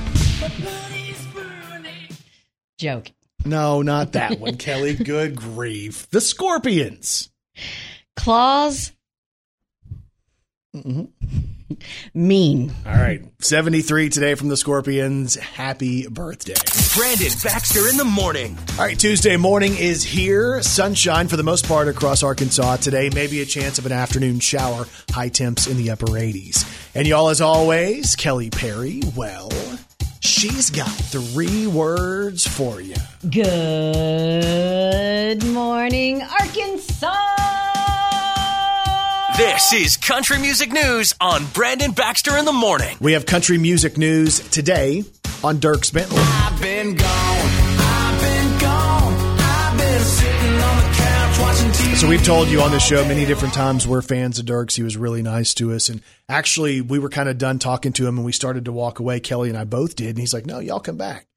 [2.79, 3.13] Joke.
[3.45, 4.95] No, not that one, Kelly.
[5.05, 6.09] Good grief.
[6.11, 7.31] The Scorpions.
[8.17, 8.93] Klaus
[10.75, 11.05] mm-hmm.
[12.15, 12.73] Mean.
[12.87, 13.23] All right.
[13.41, 15.35] 73 today from the Scorpions.
[15.35, 16.55] Happy birthday.
[16.95, 18.57] Brandon Baxter in the morning.
[18.79, 20.63] All right, Tuesday morning is here.
[20.63, 23.11] Sunshine for the most part across Arkansas today.
[23.15, 24.87] Maybe a chance of an afternoon shower.
[25.11, 26.82] High temps in the upper 80s.
[26.95, 29.49] And y'all, as always, Kelly Perry, well,
[30.21, 32.97] she's got three words for you.
[33.31, 33.43] Good
[35.47, 37.17] morning, Arkansas.
[39.39, 42.99] This is Country Music News on Brandon Baxter in the morning.
[43.01, 45.03] We have country music news today
[45.43, 46.19] on Dierks Bentley.
[46.21, 47.62] I've been gone.
[52.03, 54.75] So we've told you on the show many different times we're fans of Dierks.
[54.75, 55.89] He was really nice to us.
[55.89, 58.99] And actually, we were kind of done talking to him and we started to walk
[58.99, 59.21] away.
[59.21, 60.09] Kelly and I both did.
[60.09, 61.29] And he's like, no, y'all come back.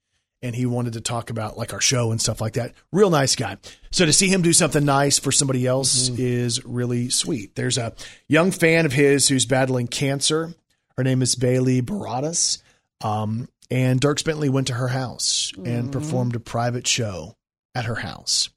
[0.42, 2.72] And he wanted to talk about like our show and stuff like that.
[2.90, 3.58] Real nice guy.
[3.92, 7.54] So to see him do something nice for somebody else is really sweet.
[7.54, 7.94] There's a
[8.26, 10.52] young fan of his who's battling cancer.
[10.96, 12.60] Her name is Bailey Baradas.
[13.02, 17.36] Um, and Dierks Bentley went to her house and performed a private show
[17.72, 18.48] at her house.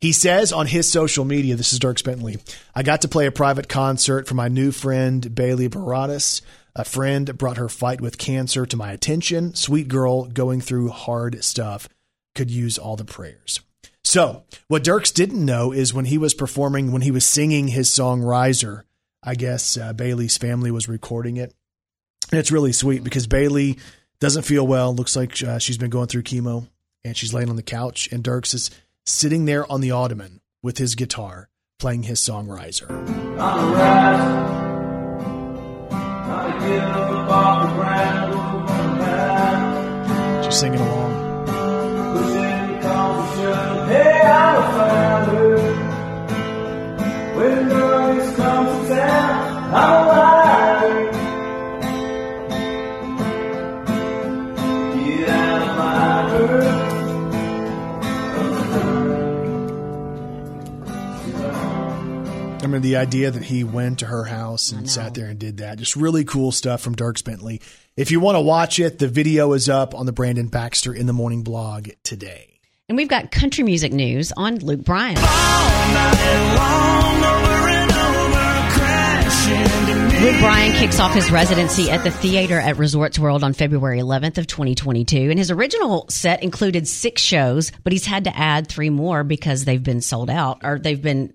[0.00, 2.38] He says on his social media, this is Dirks Bentley,
[2.74, 6.40] I got to play a private concert for my new friend, Bailey Baradas.
[6.74, 9.54] A friend brought her fight with cancer to my attention.
[9.54, 11.88] Sweet girl going through hard stuff.
[12.34, 13.60] could use all the prayers.
[14.02, 17.92] So, what Dirks didn't know is when he was performing, when he was singing his
[17.92, 18.84] song Riser,
[19.22, 21.52] I guess uh, Bailey's family was recording it.
[22.30, 23.78] And it's really sweet because Bailey
[24.20, 24.94] doesn't feel well.
[24.94, 26.66] Looks like uh, she's been going through chemo
[27.04, 28.08] and she's laying on the couch.
[28.12, 28.70] And Dirks is
[29.10, 32.86] sitting there on the ottoman with his guitar playing his song Riser.
[40.44, 41.10] She's singing along.
[49.72, 49.99] I
[62.70, 65.78] mean, the idea that he went to her house and sat there and did that.
[65.78, 67.60] Just really cool stuff from Dirks Bentley.
[67.96, 71.06] If you want to watch it, the video is up on the Brandon Baxter in
[71.06, 72.60] the Morning blog today.
[72.88, 75.16] And we've got country music news on Luke Bryan.
[80.20, 84.36] Luke Bryan kicks off his residency at the theater at Resorts World on February 11th
[84.38, 85.30] of 2022.
[85.30, 89.64] And his original set included six shows, but he's had to add three more because
[89.64, 91.32] they've been sold out or they've been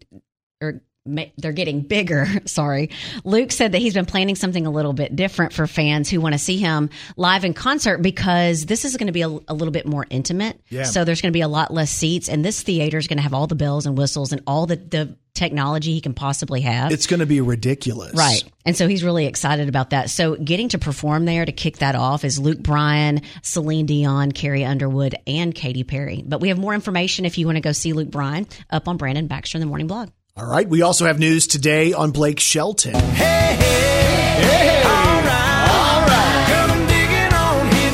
[0.61, 2.27] or ma- they're getting bigger.
[2.45, 2.89] Sorry.
[3.23, 6.33] Luke said that he's been planning something a little bit different for fans who want
[6.33, 9.71] to see him live in concert because this is going to be a, a little
[9.71, 10.59] bit more intimate.
[10.69, 10.83] Yeah.
[10.83, 13.23] So there's going to be a lot less seats, and this theater is going to
[13.23, 16.91] have all the bells and whistles and all the, the technology he can possibly have.
[16.91, 18.13] It's going to be ridiculous.
[18.15, 18.43] Right.
[18.65, 20.09] And so he's really excited about that.
[20.09, 24.65] So getting to perform there to kick that off is Luke Bryan, Celine Dion, Carrie
[24.65, 26.23] Underwood, and Katy Perry.
[26.25, 28.97] But we have more information if you want to go see Luke Bryan up on
[28.97, 30.09] Brandon Baxter in the Morning Blog.
[30.37, 30.67] All right.
[30.67, 32.93] We also have news today on Blake Shelton.
[32.93, 33.55] hey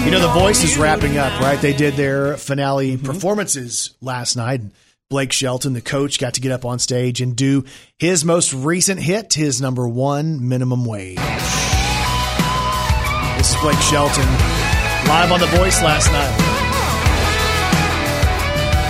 [0.04, 1.62] You know, The Voice is wrapping up, right?
[1.62, 4.62] They did their finale performances last night.
[4.62, 4.71] And
[5.10, 7.63] Blake Shelton, the coach, got to get up on stage and do
[7.99, 11.17] his most recent hit, his number one minimum wage.
[13.38, 14.25] This is Blake Shelton
[15.08, 16.36] live on The Voice last night.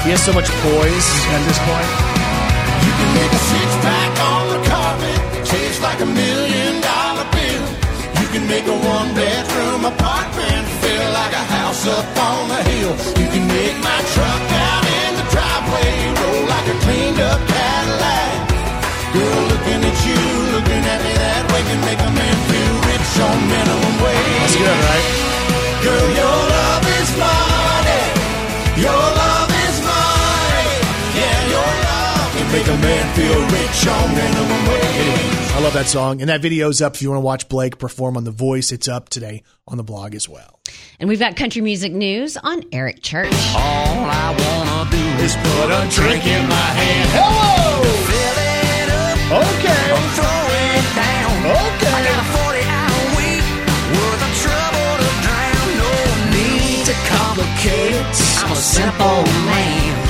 [0.05, 2.10] He has so much poise at this point.
[3.17, 7.65] Make a six pack on the carpet, taste like a million dollar bill.
[8.19, 12.93] You can make a one bedroom apartment feel like a house up on the hill.
[13.19, 18.31] You can make my truck out in the driveway roll like a cleaned up Cadillac.
[19.15, 20.21] Girl, looking at you,
[20.55, 24.39] looking at me that way can make a man feel rich on minimum wage.
[24.39, 25.05] That's good, right?
[25.83, 26.90] Girl, your love
[32.51, 35.51] make a man feel rich on minimum wage.
[35.55, 36.21] I love that song.
[36.21, 38.71] And that video's up if you want to watch Blake perform on The Voice.
[38.71, 40.59] It's up today on the blog as well.
[40.99, 43.31] And we've got country music news on Eric Church.
[43.55, 47.09] All I wanna do is put a drink in my hand.
[47.15, 47.83] Hello!
[48.09, 49.17] Fill it up.
[49.47, 49.83] Okay.
[50.17, 50.43] Throw
[50.75, 51.35] it down.
[51.55, 51.93] Okay.
[51.93, 53.45] I got a 40 hour week
[53.95, 55.67] worth of trouble to drown.
[55.79, 55.91] No
[56.35, 57.95] need to complicate.
[58.43, 60.00] I'm a simple man.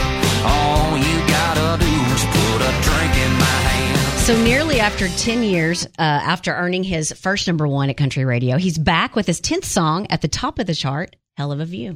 [4.21, 8.57] So, nearly after 10 years uh, after earning his first number one at country radio,
[8.57, 11.65] he's back with his 10th song at the top of the chart, Hell of a
[11.65, 11.93] View.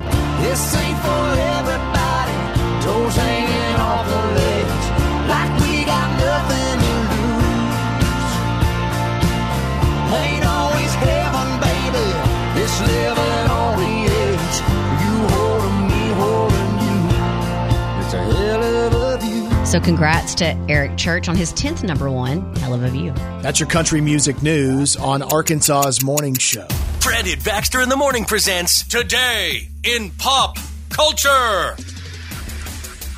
[19.75, 23.11] So, congrats to Eric Church on his 10th number one, Hell of a View.
[23.41, 26.65] That's your country music news on Arkansas's morning show.
[27.01, 30.57] Brandon Baxter in the Morning presents Today in Pop
[30.87, 31.75] Culture.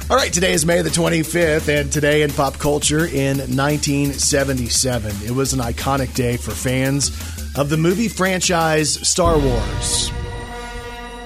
[0.10, 5.28] All right, today is May the 25th, and today in pop culture in 1977.
[5.28, 7.10] It was an iconic day for fans
[7.56, 10.12] of the movie franchise Star Wars.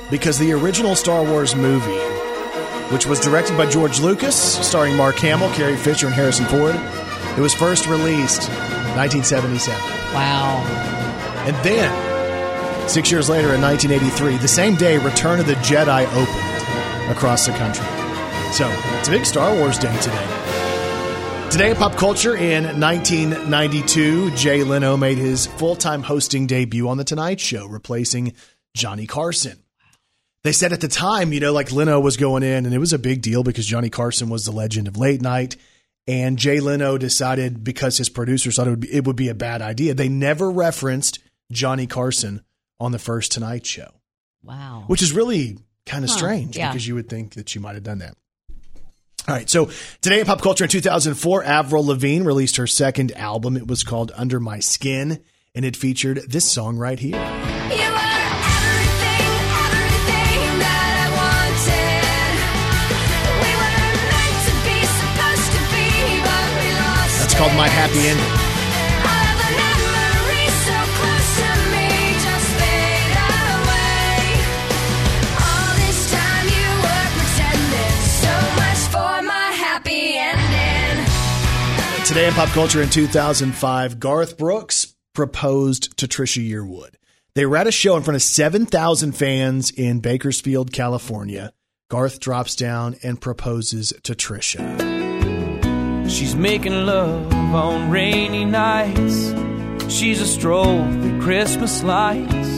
[0.09, 2.30] Because the original Star Wars movie,
[2.91, 4.35] which was directed by George Lucas,
[4.67, 6.75] starring Mark Hamill, Carrie Fisher, and Harrison Ford,
[7.37, 8.49] it was first released
[8.97, 9.79] 1977.
[10.13, 10.57] Wow.
[11.45, 17.11] And then, six years later in 1983, the same day, Return of the Jedi opened
[17.11, 17.85] across the country.
[18.53, 18.69] So
[18.99, 20.41] it's a big Star Wars day today.
[21.49, 26.97] Today in pop culture in 1992, Jay Leno made his full time hosting debut on
[26.97, 28.33] The Tonight Show, replacing
[28.73, 29.60] Johnny Carson.
[30.43, 32.93] They said at the time, you know, like Leno was going in, and it was
[32.93, 35.55] a big deal because Johnny Carson was the legend of late night.
[36.07, 39.35] And Jay Leno decided because his producers thought it would be, it would be a
[39.35, 39.93] bad idea.
[39.93, 41.19] They never referenced
[41.51, 42.41] Johnny Carson
[42.79, 43.91] on the first Tonight Show,
[44.43, 44.85] Wow.
[44.87, 46.71] which is really Kind of Huh, strange yeah.
[46.71, 48.15] because you would think that you might have done that.
[49.27, 49.47] All right.
[49.49, 49.69] So
[50.01, 53.55] today in pop culture in 2004, Avril Lavigne released her second album.
[53.55, 55.21] It was called Under My Skin,
[55.53, 57.50] and it featured this song right here.
[67.41, 68.51] For my happy ending.
[82.05, 86.95] Today in pop culture in 2005, Garth Brooks proposed to Trisha Yearwood.
[87.33, 91.53] They were at a show in front of 7,000 fans in Bakersfield, California.
[91.89, 95.00] Garth drops down and proposes to Trisha.
[96.11, 99.33] She's making love on rainy nights.
[99.87, 102.49] She's a stroll through Christmas lights.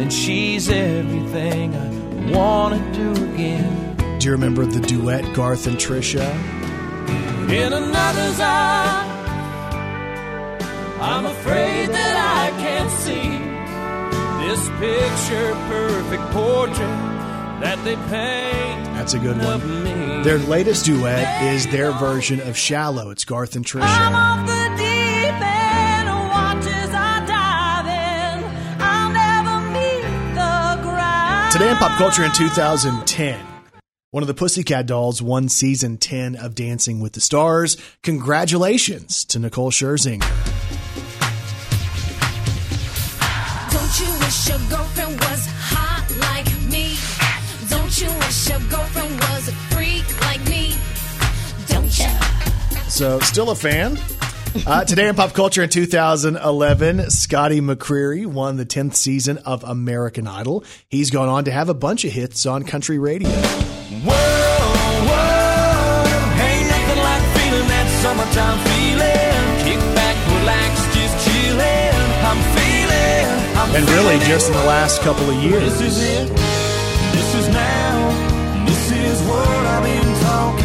[0.00, 4.18] And she's everything I want to do again.
[4.18, 6.28] Do you remember the duet Garth and Trisha?
[7.48, 9.08] In another's eye,
[11.00, 13.52] I'm afraid that I can't see
[14.44, 17.11] this picture perfect portrait
[17.62, 18.84] that they paint.
[18.96, 19.84] That's a good of one.
[19.84, 20.22] me.
[20.24, 23.10] Their latest duet is their version of Shallow.
[23.10, 24.12] It's Garth and I'm Trisha.
[24.12, 27.12] off the deep end, watch as I.
[28.80, 30.02] I'll never meet
[30.34, 31.52] the ground.
[31.52, 33.40] Today in pop culture in 2010,
[34.10, 37.76] one of the Pussycat Dolls won season 10 of Dancing with the Stars.
[38.02, 40.20] Congratulations to Nicole Scherzinger.
[43.70, 45.51] Don't you wish your girlfriend was
[53.02, 53.98] So, still a fan.
[54.64, 60.28] Uh, today in pop culture in 2011, Scotty McCreery won the 10th season of American
[60.28, 60.62] Idol.
[60.88, 63.28] He's gone on to have a bunch of hits on country radio.
[63.28, 64.14] Whoa,
[65.10, 66.04] whoa,
[66.46, 69.66] ain't nothing like feeling that summertime feeling.
[69.66, 72.22] Kick back, relax, just chillin'.
[72.22, 76.41] I'm feeling, I'm And really, just in the last couple of years.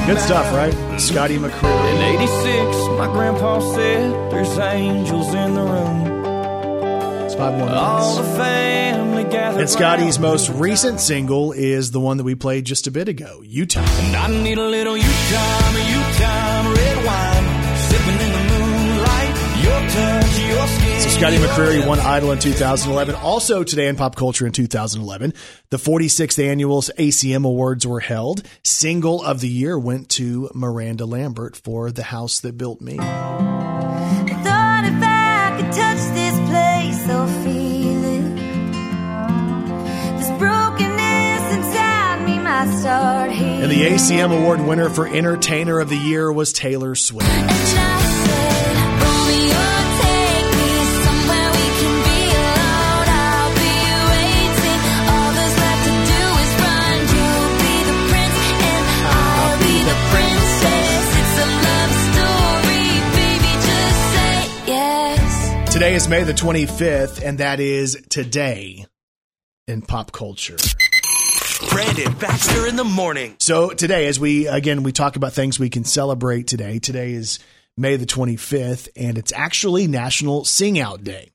[0.07, 0.73] Good stuff, right?
[1.01, 1.93] Scotty McCreery.
[1.93, 6.07] In 86, my grandpa said there's angels in the room.
[7.25, 8.29] It's five more All minutes.
[8.29, 9.59] the family gathered.
[9.59, 13.41] And Scotty's most recent single is the one that we played just a bit ago,
[13.43, 13.81] Utah.
[13.81, 15.89] And I need a little U-time, a
[19.89, 23.15] So Scotty your McCreery won Idol in 2011.
[23.15, 25.33] Also today in pop culture in 2011,
[25.69, 28.43] the 46th annual ACM Awards were held.
[28.63, 32.97] Single of the year went to Miranda Lambert for The House That Built Me.
[32.97, 38.35] Thought if I could touch this place, I'll feel it.
[40.19, 43.61] This brokenness inside me might start healing.
[43.63, 47.27] And the ACM Award winner for Entertainer of the Year was Taylor Swift.
[65.77, 68.87] Today is May the 25th, and that is today
[69.67, 70.57] in pop culture.
[71.69, 73.35] Brandon Baxter in the morning.
[73.39, 76.79] So today, as we again we talk about things we can celebrate today.
[76.79, 77.37] Today is
[77.77, 81.29] May the 25th, and it's actually National Sing Out Day.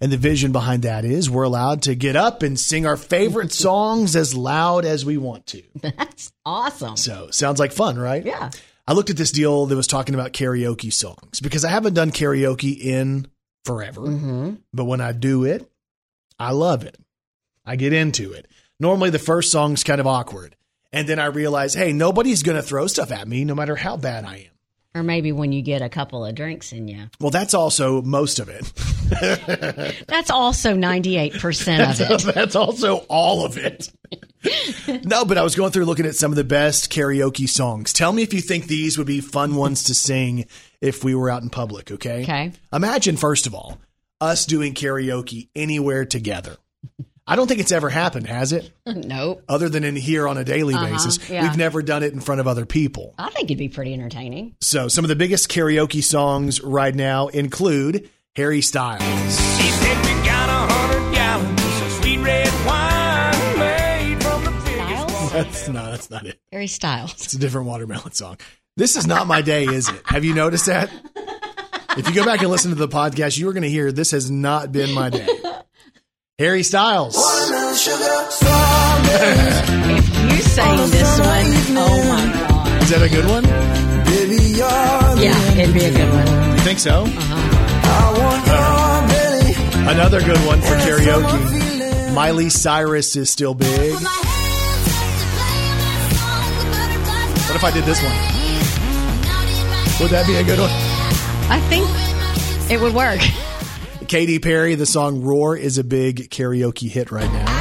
[0.00, 3.52] And the vision behind that is we're allowed to get up and sing our favorite
[3.52, 5.62] songs as loud as we want to.
[5.80, 6.96] That's awesome.
[6.96, 8.26] So sounds like fun, right?
[8.26, 8.50] Yeah.
[8.88, 12.10] I looked at this deal that was talking about karaoke songs because I haven't done
[12.10, 13.28] karaoke in
[13.66, 14.02] forever.
[14.02, 14.54] Mm-hmm.
[14.72, 15.70] But when I do it,
[16.38, 16.96] I love it.
[17.64, 18.46] I get into it.
[18.78, 20.56] Normally, the first song's kind of awkward.
[20.92, 23.96] And then I realize, hey, nobody's going to throw stuff at me no matter how
[23.96, 24.55] bad I am.
[24.96, 27.10] Or maybe when you get a couple of drinks in you.
[27.20, 28.72] Well, that's also most of it.
[30.08, 32.22] That's also 98% of it.
[32.34, 33.92] that's also all of it.
[35.04, 37.92] no, but I was going through looking at some of the best karaoke songs.
[37.92, 40.46] Tell me if you think these would be fun ones to sing
[40.80, 42.22] if we were out in public, okay?
[42.22, 42.52] Okay.
[42.72, 43.78] Imagine, first of all,
[44.20, 46.56] us doing karaoke anywhere together.
[47.28, 48.70] I don't think it's ever happened, has it?
[48.86, 49.42] nope.
[49.48, 51.28] Other than in here on a daily Uh-huh, basis.
[51.28, 51.42] yeah.
[51.42, 53.14] We've never done it in front of other people.
[53.18, 54.54] I think it'd be pretty entertaining.
[54.60, 59.02] So, some of the biggest karaoke songs right now include Harry Styles.
[59.02, 65.08] She said we got a hundred gallons of sweet red wine made from the biggest
[65.08, 65.32] Styles?
[65.32, 66.38] That's not, that's not it.
[66.52, 67.12] Harry Styles.
[67.14, 68.36] It's a different watermelon song.
[68.76, 70.00] This is not my day, is it?
[70.04, 70.92] Have you noticed that?
[71.98, 74.10] If you go back and listen to the podcast, you are going to hear this
[74.10, 75.26] has not been my day.
[76.38, 77.16] Harry Styles.
[77.16, 77.22] If
[80.32, 81.46] you sang this one,
[81.78, 82.82] oh my god.
[82.82, 83.42] Is that a good one?
[85.18, 86.26] Yeah, it'd be a good one.
[86.52, 87.04] You think so?
[87.06, 87.46] Uh-huh.
[89.88, 92.12] Another good one for karaoke.
[92.14, 93.94] Miley Cyrus is still big.
[93.94, 94.04] What
[97.56, 98.12] if I did this one?
[100.02, 100.68] Would that be a good one?
[101.48, 101.88] I think
[102.70, 103.22] it would work.
[104.08, 107.56] Katy Perry, the song Roar is a big karaoke hit right now.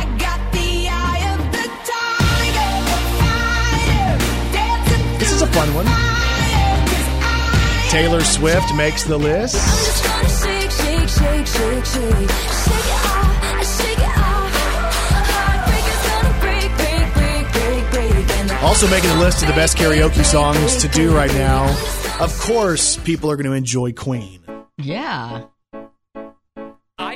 [5.18, 5.88] This is a fun one.
[7.90, 9.56] Taylor Swift makes the list.
[10.44, 11.46] Shake, shake, shake,
[18.62, 21.66] Also making the list of the best karaoke songs to do right now.
[22.20, 24.40] Of course, people are going to enjoy Queen.
[24.78, 25.46] Yeah.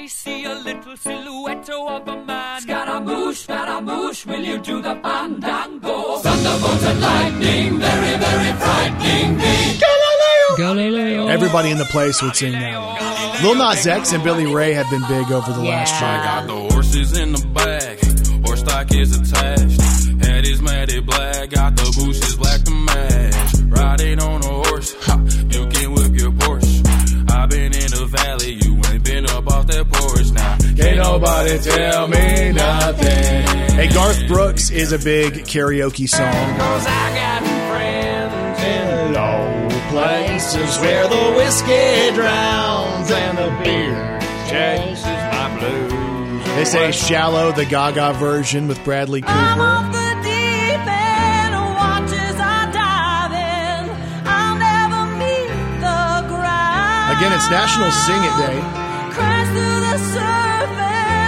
[0.10, 2.62] I see a little silhouette of a man.
[2.62, 6.18] Scaramouche, Scaramouche, will you do the fandango?
[6.18, 9.78] Thunderbolts and lightning, very, very frightening me.
[10.58, 11.28] Galileo.
[11.28, 13.40] Everybody in the place would sing that.
[13.44, 16.16] Lil Nas X and Billy Ray have been big over the last Yeah.
[16.16, 16.24] year.
[16.26, 18.00] Got the horses in the back,
[18.44, 19.80] horse stock is attached.
[20.26, 23.54] Head is matted black, got the bushes black to match.
[23.68, 24.49] Riding on a
[29.92, 30.58] porch now.
[30.76, 33.70] Can't nobody tell me nothing.
[33.76, 36.32] Hey, Garth Brooks is a big karaoke song.
[36.58, 44.20] Cause I got friends in low places where the whiskey drowns and the beer
[44.50, 46.46] chases my blues.
[46.56, 49.34] They say Shallow, the Gaga version with Bradley Cooper.
[49.34, 52.60] off the deep end, watch as I.
[54.26, 55.48] I'll never meet
[55.80, 57.18] the ground.
[57.18, 58.79] Again, it's National Sing It Day.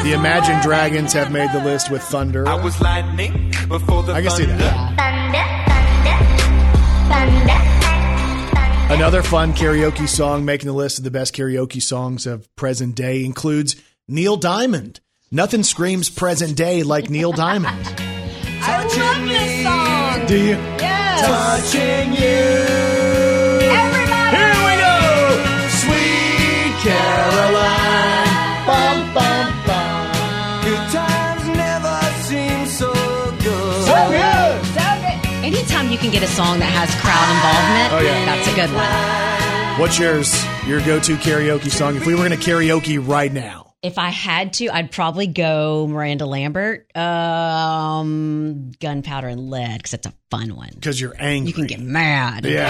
[0.04, 2.48] The Imagine Dragons have made the list with Thunder.
[2.48, 4.64] I was lightning before the I can see thunder.
[4.64, 4.98] that.
[8.90, 13.24] Another fun karaoke song making the list of the best karaoke songs of present day
[13.24, 13.76] includes
[14.08, 15.00] Neil Diamond.
[15.32, 17.78] Nothing screams present day like Neil Diamond.
[18.64, 20.28] I love this song.
[20.28, 20.56] Do you?
[20.82, 21.72] Yes.
[21.72, 22.31] Touching you.
[36.32, 38.26] Song that has crowd involvement, Oh, yeah.
[38.26, 39.80] that's a good one.
[39.80, 40.34] What's yours?
[40.68, 41.96] Your go-to karaoke song?
[41.96, 45.88] If we were going to karaoke right now, If I had to, I'd probably go
[45.88, 50.70] Miranda Lambert, um, Gunpowder and Lead, because it's a fun one.
[50.76, 51.48] because you're angry.
[51.50, 52.46] You can get mad.
[52.46, 52.70] Yeah.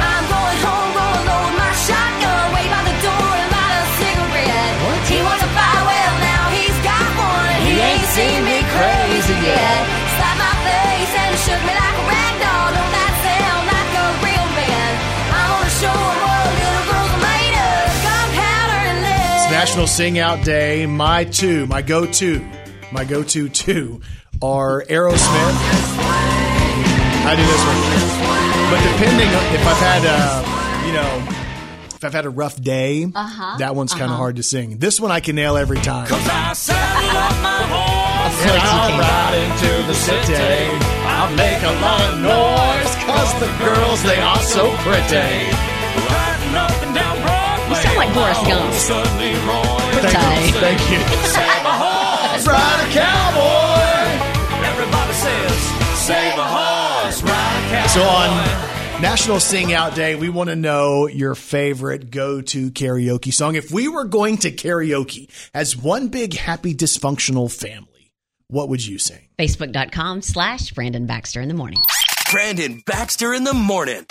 [19.61, 20.87] National Sing Out Day.
[20.87, 22.43] My two, my go-to,
[22.91, 24.01] my go-to two
[24.41, 25.55] are Aerosmith.
[27.21, 32.25] I do this one, but depending if I've had, uh, you know, if I've had
[32.25, 34.17] a rough day, Uh-huh, that one's kind of uh-huh.
[34.17, 34.79] hard to sing.
[34.79, 36.07] This one I can nail every time.
[36.09, 38.33] I saddle up my horse.
[38.33, 40.41] Of course ride into the city.
[41.05, 42.95] I'll make a lot of noise.
[43.05, 45.70] Cause the girls, they are so pretty.
[48.01, 48.73] Like Boris Gump.
[48.73, 49.61] Suddenly Roy.
[50.57, 50.97] Thank you.
[51.29, 54.65] Save a horse, ride a cowboy.
[54.65, 55.57] Everybody says,
[55.99, 57.89] save a horse, ride a cowboy.
[57.89, 63.53] So on National Sing Out Day, we want to know your favorite go-to karaoke song.
[63.53, 68.11] If we were going to karaoke as one big happy dysfunctional family,
[68.47, 69.27] what would you sing?
[69.37, 71.79] Facebook.com slash Brandon Baxter in the morning.
[72.31, 74.07] Brandon Baxter in the morning.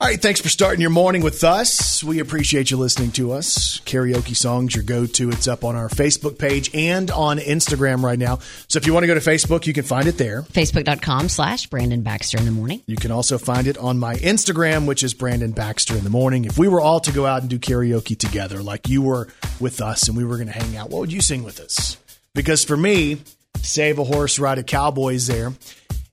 [0.00, 2.04] All right, thanks for starting your morning with us.
[2.04, 3.80] We appreciate you listening to us.
[3.80, 5.30] Karaoke songs, your go-to.
[5.30, 8.38] It's up on our Facebook page and on Instagram right now.
[8.68, 10.42] So if you want to go to Facebook, you can find it there.
[10.42, 12.80] Facebook.com slash Brandon Baxter in the morning.
[12.86, 16.44] You can also find it on my Instagram, which is Brandon Baxter in the morning.
[16.44, 19.26] If we were all to go out and do karaoke together, like you were
[19.58, 21.96] with us and we were going to hang out, what would you sing with us?
[22.36, 23.20] Because for me,
[23.62, 25.52] Save a Horse, Ride a Cowboy is there.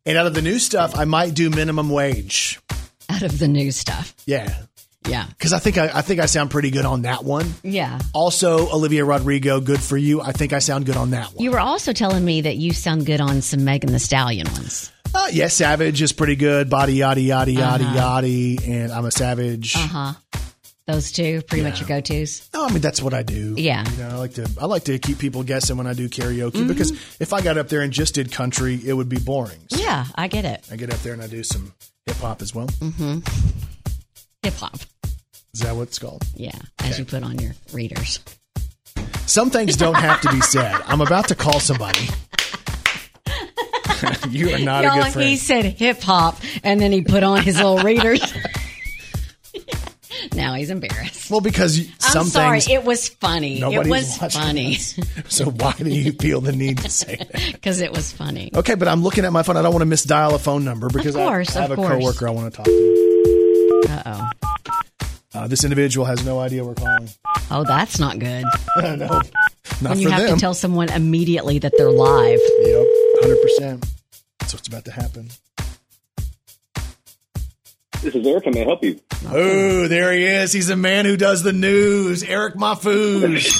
[0.08, 2.60] And out of the new stuff, I might do minimum wage.
[3.10, 4.14] Out of the new stuff.
[4.26, 4.54] Yeah.
[5.08, 5.26] Yeah.
[5.28, 7.54] Because I think I, I think I sound pretty good on that one.
[7.64, 8.00] Yeah.
[8.14, 10.20] Also, Olivia Rodrigo, good for you.
[10.22, 11.44] I think I sound good on that one.
[11.44, 14.92] You were also telling me that you sound good on some Megan the Stallion ones.
[15.14, 16.70] Uh, yeah, Savage is pretty good.
[16.70, 17.96] Body yada yada yada Uh-huh.
[17.96, 18.28] yada,
[18.68, 19.76] and I'm a Savage.
[19.76, 20.14] Uh huh.
[20.88, 22.48] Those two, pretty much your go-tos.
[22.54, 23.56] No, I mean that's what I do.
[23.58, 23.90] Yeah.
[23.90, 26.52] you know, I like to I like to keep people guessing when I do karaoke
[26.52, 26.68] Mm-hmm.
[26.68, 29.58] because if I got up there and just did country, it would be boring.
[29.72, 30.64] So Yeah, I get it.
[30.72, 31.74] I get up there and I do some
[32.06, 32.68] hip hop as well.
[32.68, 33.20] Mm-hmm.
[34.44, 34.76] Hip hop.
[35.56, 36.24] Is that what it's called?
[36.36, 38.20] Yeah, as you put on your readers.
[39.26, 40.76] Some things don't have to be said.
[40.86, 42.02] I'm about to call somebody.
[44.30, 45.30] you are not Y'all, a good friend.
[45.30, 48.22] he said hip hop, and then he put on his little readers.
[50.36, 51.32] now he's embarrassed.
[51.32, 52.60] Well, because you- I'm some sorry.
[52.62, 53.62] things It was funny.
[53.62, 55.00] It was funny this.
[55.28, 57.32] So why do you feel the need to say that?
[57.54, 58.52] because it was funny.
[58.56, 59.58] Okay, but I'm looking at my phone.
[59.58, 61.90] I don't want to misdial a phone number because I- course, I, have a course.
[61.90, 63.84] coworker I want to talk to.
[63.90, 64.30] Uh oh.
[65.34, 67.10] Uh, this individual has no idea we're calling.
[67.52, 68.46] Oh, that's not good.
[68.78, 69.22] no, not
[69.82, 70.36] when you have them.
[70.36, 72.40] to tell someone immediately that they're live.
[72.62, 72.88] Yep,
[73.22, 73.86] hundred percent.
[74.40, 75.30] That's what's about to happen.
[78.06, 78.46] This is Eric.
[78.46, 79.00] How may I help you?
[79.32, 80.54] Oh, there he is.
[80.54, 83.52] He's the man who does the news, Eric Mahfouz.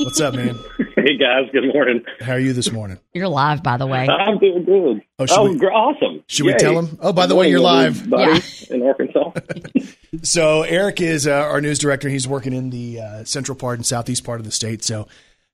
[0.00, 0.58] What's up, man?
[0.96, 2.02] Hey guys, good morning.
[2.18, 2.98] How are you this morning?
[3.12, 4.08] You're live, by the way.
[4.08, 5.02] I'm doing good.
[5.18, 6.24] Oh, should we- gr- awesome.
[6.28, 6.96] should we tell him?
[7.02, 8.12] Oh, by the way, you're morning, live.
[8.14, 9.32] everybody In Arkansas.
[10.22, 12.08] So Eric is uh, our news director.
[12.08, 14.82] He's working in the uh, central part and southeast part of the state.
[14.82, 15.06] So,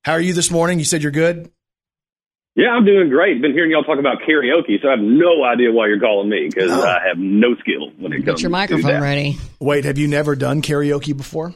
[0.02, 0.78] how are you this morning?
[0.78, 1.50] You said you're good.
[2.56, 3.40] Yeah, I'm doing great.
[3.42, 6.48] Been hearing y'all talk about karaoke, so I have no idea why you're calling me
[6.52, 6.82] because Oh.
[6.82, 9.02] I have no skill when it comes Get your to microphone that.
[9.02, 9.36] ready.
[9.60, 11.54] Wait, have you never done karaoke before?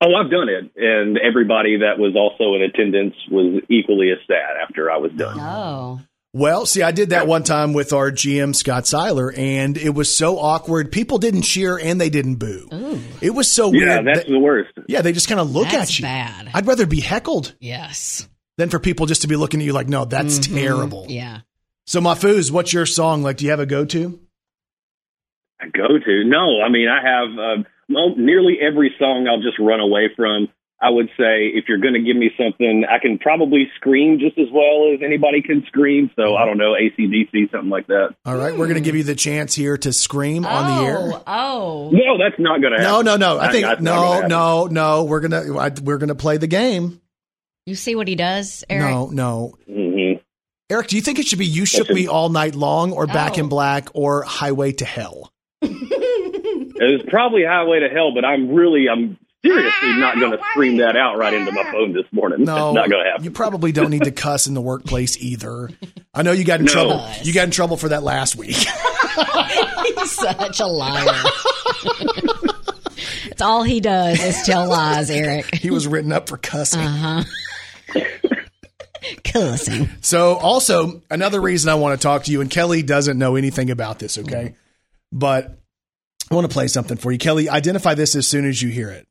[0.00, 4.56] Oh, I've done it, and everybody that was also in attendance was equally as sad
[4.62, 5.38] after I was done.
[5.40, 6.00] Oh.
[6.34, 10.14] Well, see, I did that one time with our GM Scott Seiler, and it was
[10.14, 10.90] so awkward.
[10.90, 12.68] People didn't cheer and they didn't boo.
[13.22, 14.06] It was so Yeah, weird.
[14.08, 14.72] that's that- the worst.
[14.88, 16.02] yeah, they just kind of look That's at you.
[16.02, 16.50] bad.
[16.52, 18.28] I'd rather be heckled Yes.
[18.58, 20.54] Than for people just to be looking at you like, no, that's Mhm.
[20.54, 21.06] terrible.
[21.08, 21.40] Yeah.
[21.86, 23.22] So, Mafuz, what's your song?
[23.22, 24.18] Like, do you have a go to?
[25.60, 26.60] A go to no.
[26.62, 30.48] I mean, I have uh, mo- nearly every song I'll just run away from.
[30.82, 34.36] I would say if you're going to give me something, I can probably scream just
[34.38, 36.10] as well as anybody can scream.
[36.16, 38.14] So I don't know, ACDC, something like that.
[38.26, 41.22] All right, we're going to give you the chance here to scream on the air.
[41.26, 41.88] Oh.
[41.90, 43.06] No, that's not going to No, happen.
[43.06, 43.38] no, no.
[43.38, 45.04] I think that's no, no, no.
[45.04, 47.00] We're gonna I, we're gonna play the game.
[47.66, 48.90] You see what he does, Eric?
[48.90, 49.54] No, no.
[49.70, 50.20] Mhm.
[50.70, 53.38] Eric, do you think it should be "You Shook Me All Night Long" or "Back
[53.38, 53.48] in Oh.
[53.48, 55.32] Black" or "Highway to Hell"?
[56.76, 60.78] It was probably Highway to Hell, but I'm really, I'm seriously not going to scream
[60.78, 62.42] that out right into my phone this morning.
[62.44, 63.24] No, it's not going to happen.
[63.24, 65.70] You probably don't need to cuss in the workplace either.
[66.12, 66.72] I know you got in No.
[66.72, 67.06] trouble.
[67.22, 68.56] You got in trouble for that last week.
[68.56, 71.22] He's such a liar.
[73.30, 75.54] it's all he does is tell lies, Eric.
[75.54, 76.80] he was written up for cussing.
[76.80, 77.22] Uh
[77.92, 78.00] huh.
[79.24, 79.88] Cussing.
[80.00, 83.70] So, also another reason I want to talk to you, and Kelly doesn't know anything
[83.70, 84.54] about this, okay?
[85.12, 85.58] But
[86.30, 87.48] I want to play something for you, Kelly.
[87.48, 89.06] Identify this as soon as you hear it.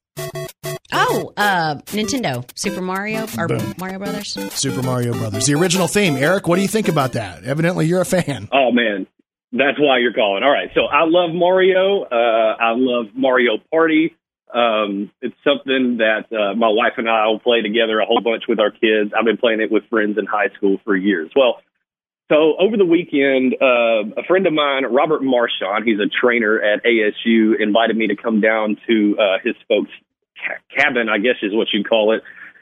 [0.91, 3.73] Oh, uh, Nintendo, Super Mario, or Boom.
[3.77, 4.33] Mario Brothers.
[4.53, 6.15] Super Mario Brothers, the original theme.
[6.15, 7.43] Eric, what do you think about that?
[7.43, 8.47] Evidently, you're a fan.
[8.51, 9.07] Oh man,
[9.51, 10.43] that's why you're calling.
[10.43, 12.03] All right, so I love Mario.
[12.03, 14.15] Uh, I love Mario Party.
[14.53, 18.43] Um, it's something that uh, my wife and I will play together a whole bunch
[18.47, 19.11] with our kids.
[19.17, 21.31] I've been playing it with friends in high school for years.
[21.35, 21.61] Well,
[22.29, 26.83] so over the weekend, uh, a friend of mine, Robert Marchand, he's a trainer at
[26.83, 29.91] ASU, invited me to come down to uh, his folks'
[30.37, 32.21] ca- cabin, I guess is what you'd call it,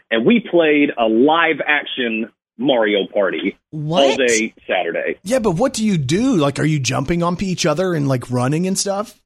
[0.09, 5.19] and we played a live action Mario Party all day Saturday.
[5.23, 6.37] Yeah, but what do you do?
[6.37, 9.20] Like, are you jumping on each other and like running and stuff?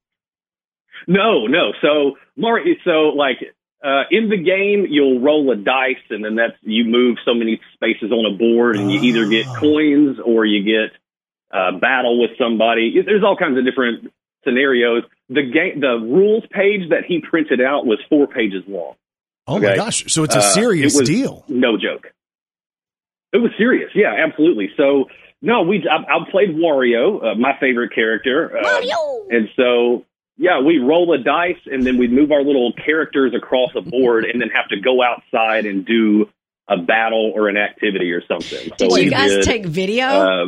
[1.07, 1.73] No, no.
[1.81, 3.37] So Mario, so like
[3.83, 7.59] uh, in the game, you'll roll a dice, and then that's you move so many
[7.73, 10.91] spaces on a board, and you either get coins or you get
[11.51, 13.01] uh, battle with somebody.
[13.05, 14.11] There's all kinds of different
[14.43, 15.03] scenarios.
[15.29, 18.93] The game, the rules page that he printed out was four pages long.
[19.47, 20.11] Oh my gosh!
[20.11, 21.45] So it's a Uh, serious it was deal.
[21.47, 22.11] No joke.
[23.33, 23.91] It was serious.
[23.93, 24.71] Yeah, absolutely.
[24.77, 25.05] So
[25.41, 28.57] no, we I, I played Wario, uh, my favorite character.
[28.57, 29.27] Uh, Mario.
[29.29, 30.05] And so
[30.37, 34.25] yeah, we roll a dice and then we'd move our little characters across a board
[34.25, 36.29] and then have to go outside and do
[36.67, 38.71] a battle or an activity or something.
[38.77, 40.05] So Did you guys did, take video?
[40.05, 40.45] uh,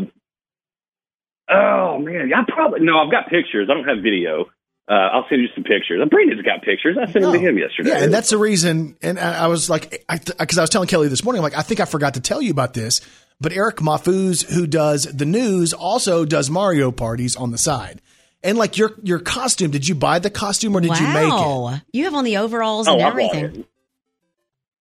[1.49, 2.97] oh man, I probably no.
[2.99, 3.69] I've got pictures.
[3.71, 4.45] I don't have video.
[4.89, 6.01] Uh, I'll send you some pictures.
[6.09, 6.97] Brandon's got pictures.
[6.97, 7.89] I sent them to him yesterday.
[7.89, 8.97] Yeah, and that's the reason.
[9.01, 11.61] And I I was like, because I, was telling Kelly this morning, I'm like, I
[11.61, 13.01] think I forgot to tell you about this.
[13.39, 18.01] But Eric Mafuz, who does the news, also does Mario parties on the side.
[18.43, 21.29] And like your your costume, did you buy the costume or did you make it?
[21.29, 21.75] wow.
[21.91, 23.65] You have on the overalls Oh, and I everything.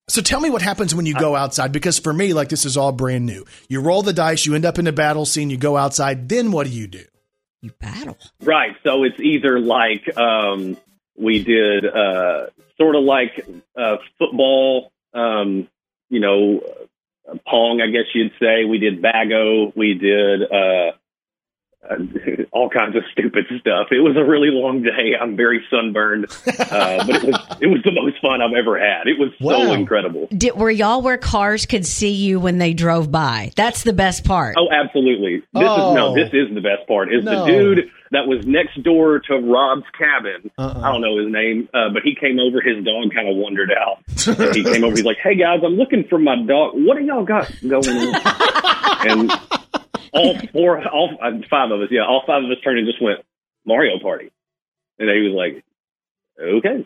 [0.08, 2.76] So tell me what happens when you go outside, because for me, like this is
[2.76, 3.44] all brand new.
[3.68, 6.52] You roll the dice, you end up in a battle scene, you go outside, then
[6.52, 7.02] what do you do?
[7.60, 8.16] You battle.
[8.40, 8.76] Right.
[8.84, 10.76] So it's either like um,
[11.16, 12.46] We did uh,
[12.76, 13.44] sort of like
[13.76, 15.66] uh, football, um,
[16.08, 16.60] you know,
[17.28, 18.64] uh, pong, I guess you'd say.
[18.64, 19.74] We did bago.
[19.74, 20.92] We did uh,
[22.52, 23.88] all kinds of stupid stuff.
[23.90, 25.14] It was a really long day.
[25.20, 29.06] I'm very sunburned, uh, but it was it was the most fun I've ever had.
[29.06, 30.28] It was so incredible.
[30.36, 33.52] Did, were y'all where cars could see you when they drove by?
[33.56, 34.56] That's the best part.
[34.58, 35.38] Oh, absolutely.
[35.38, 35.90] This Oh.
[35.90, 37.12] is no, this is the best part.
[37.12, 37.44] Is No.
[37.44, 40.50] the dude that was next door to Rob's cabin?
[40.56, 40.80] Uh-uh.
[40.80, 42.60] I don't know his name, uh, but he came over.
[42.60, 43.98] His dog kind of wandered out.
[44.54, 44.94] He came over.
[44.96, 46.72] He's like, "Hey guys, I'm looking for my dog.
[46.74, 48.14] What do y'all got going on?"
[49.08, 49.30] and
[50.16, 53.02] all four, all uh, five of us, yeah, all five of us turned and just
[53.02, 53.20] went
[53.64, 54.30] Mario Party,
[54.98, 55.64] and he was like,
[56.40, 56.84] "Okay,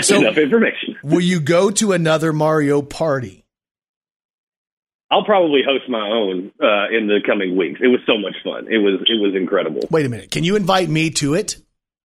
[0.02, 3.44] So- enough information." Will you go to another Mario party?
[5.10, 7.80] I'll probably host my own uh, in the coming weeks.
[7.80, 8.66] It was so much fun.
[8.68, 9.82] It was it was incredible.
[9.90, 10.30] Wait a minute.
[10.32, 11.56] Can you invite me to it?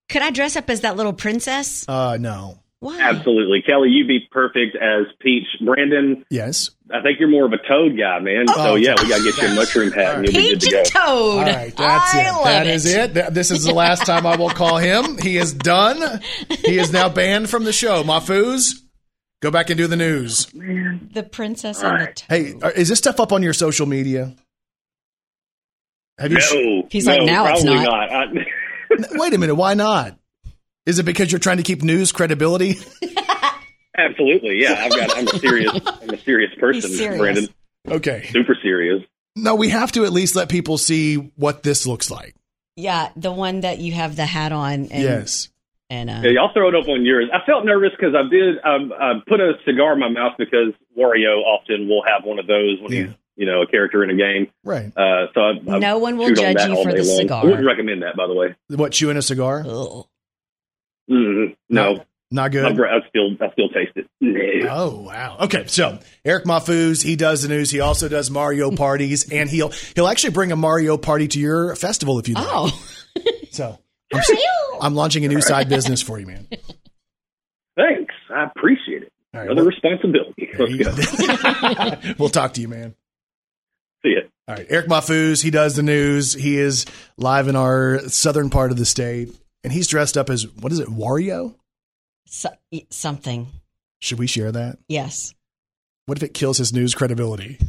[0.09, 1.85] Could I dress up as that little princess?
[1.87, 2.59] Uh, no.
[2.81, 2.99] Why?
[2.99, 3.89] Absolutely, Kelly.
[3.89, 5.45] You'd be perfect as Peach.
[5.63, 6.71] Brandon, Yes.
[6.91, 8.45] I think you're more of a Toad guy, man.
[8.49, 8.53] Oh.
[8.53, 10.83] so yeah, we gotta get you a mushroom hat, and you'll be good to go.
[10.83, 11.03] Toad.
[11.05, 12.31] All right, that's I it.
[12.33, 12.73] love That it.
[12.73, 13.13] is it.
[13.33, 15.17] This is the last time I will call him.
[15.19, 16.21] He is done.
[16.65, 18.01] He is now banned from the show.
[18.03, 18.71] Mahfouz,
[19.43, 20.47] go back and do the news.
[20.47, 22.23] The princess and the toad.
[22.29, 24.35] Hey, uh, is this stuff up on your social media?
[26.17, 26.39] Have you?
[26.81, 28.11] No, He's no, like, now it's probably not.
[28.11, 28.25] I,
[29.11, 29.55] Wait a minute.
[29.55, 30.17] Why not?
[30.85, 32.75] Is it because you're trying to keep news credibility?
[33.97, 34.75] absolutely, yeah.
[34.79, 35.17] I've got.
[35.17, 35.79] I'm a serious.
[35.85, 37.19] I'm a serious person, serious.
[37.19, 37.47] Brandon.
[37.87, 38.27] Okay.
[38.31, 39.03] Super serious.
[39.35, 42.35] No, we have to at least let people see what this looks like.
[42.75, 44.73] Yeah, the one that you have the hat on.
[44.73, 45.49] And, yes.
[45.89, 47.29] And uh, Yeah, y'all throw it up on yours.
[47.33, 48.57] I felt nervous because I did.
[48.63, 52.47] Um, I put a cigar in my mouth because Wario often will have one of
[52.47, 54.47] those when he's you know a character in a game.
[54.63, 54.91] Right.
[54.95, 57.17] Uh, so I, I No one will chewed on judge you for the long.
[57.17, 57.41] cigar.
[57.41, 58.55] I wouldn't recommend that, by the way.
[58.69, 59.63] What, chewing a cigar?
[61.09, 62.65] Mm, no, Not good.
[62.65, 64.07] I, br- I still I still taste it.
[64.21, 64.67] No.
[64.69, 65.37] Oh wow.
[65.41, 67.69] Okay, so Eric Mahfouz, he does the news.
[67.71, 71.75] He also does Mario parties, and he'll he'll actually bring a Mario party to your
[71.75, 72.35] festival if you.
[72.35, 72.45] like.
[72.47, 72.87] Oh.
[73.51, 73.77] So
[74.13, 74.21] I'm,
[74.81, 76.47] I'm launching a new side business for you, man.
[77.75, 79.11] Thanks, I appreciate it.
[79.33, 80.49] All right, Another well- responsibility.
[80.57, 82.13] Let's go.
[82.17, 82.95] we'll talk to you, man.
[84.03, 84.21] See ya.
[84.47, 86.33] All right, Eric Mahfouz, he does the news.
[86.33, 86.85] He is
[87.17, 89.29] live in our southern part of the state,
[89.63, 91.55] and he's dressed up as what is it, Wario?
[92.31, 92.49] so,
[92.89, 93.47] something.
[93.99, 94.79] Should we share that?
[94.87, 95.33] Yes.
[96.05, 97.59] What if it kills his news credibility?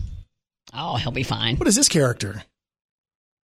[0.73, 1.57] Oh, he'll be fine.
[1.57, 2.45] What is this character?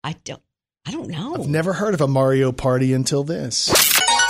[0.04, 0.42] I don't.
[0.86, 1.36] I don't know.
[1.36, 3.70] I've never heard of a Mario party until this.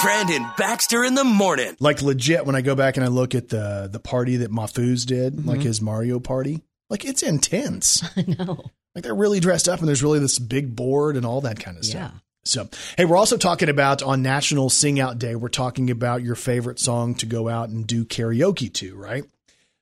[0.02, 1.76] Brandon Baxter in the morning.
[1.80, 5.06] Like legit, when I go back and I look at the the party that Mahfouz
[5.06, 5.50] did, mm-hmm.
[5.50, 8.04] like his Mario party, like it's intense.
[8.18, 8.64] I know.
[8.96, 11.78] Like they're really dressed up, and there's really this big board and all that kind
[11.78, 12.12] of stuff.
[12.48, 16.36] So, hey, we're also talking about on National Sing Out Day, we're talking about your
[16.36, 19.26] favorite song to go out and do karaoke to, right?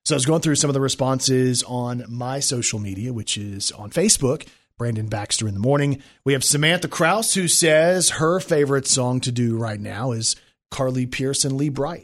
[0.03, 3.71] So I was going through some of the responses on my social media, which is
[3.71, 4.47] on Facebook,
[4.77, 6.01] Brandon Baxter in the morning.
[6.23, 10.35] We have Samantha Kraus who says her favorite song to do right now is
[10.69, 12.03] Carly Pearson Lee Bryce.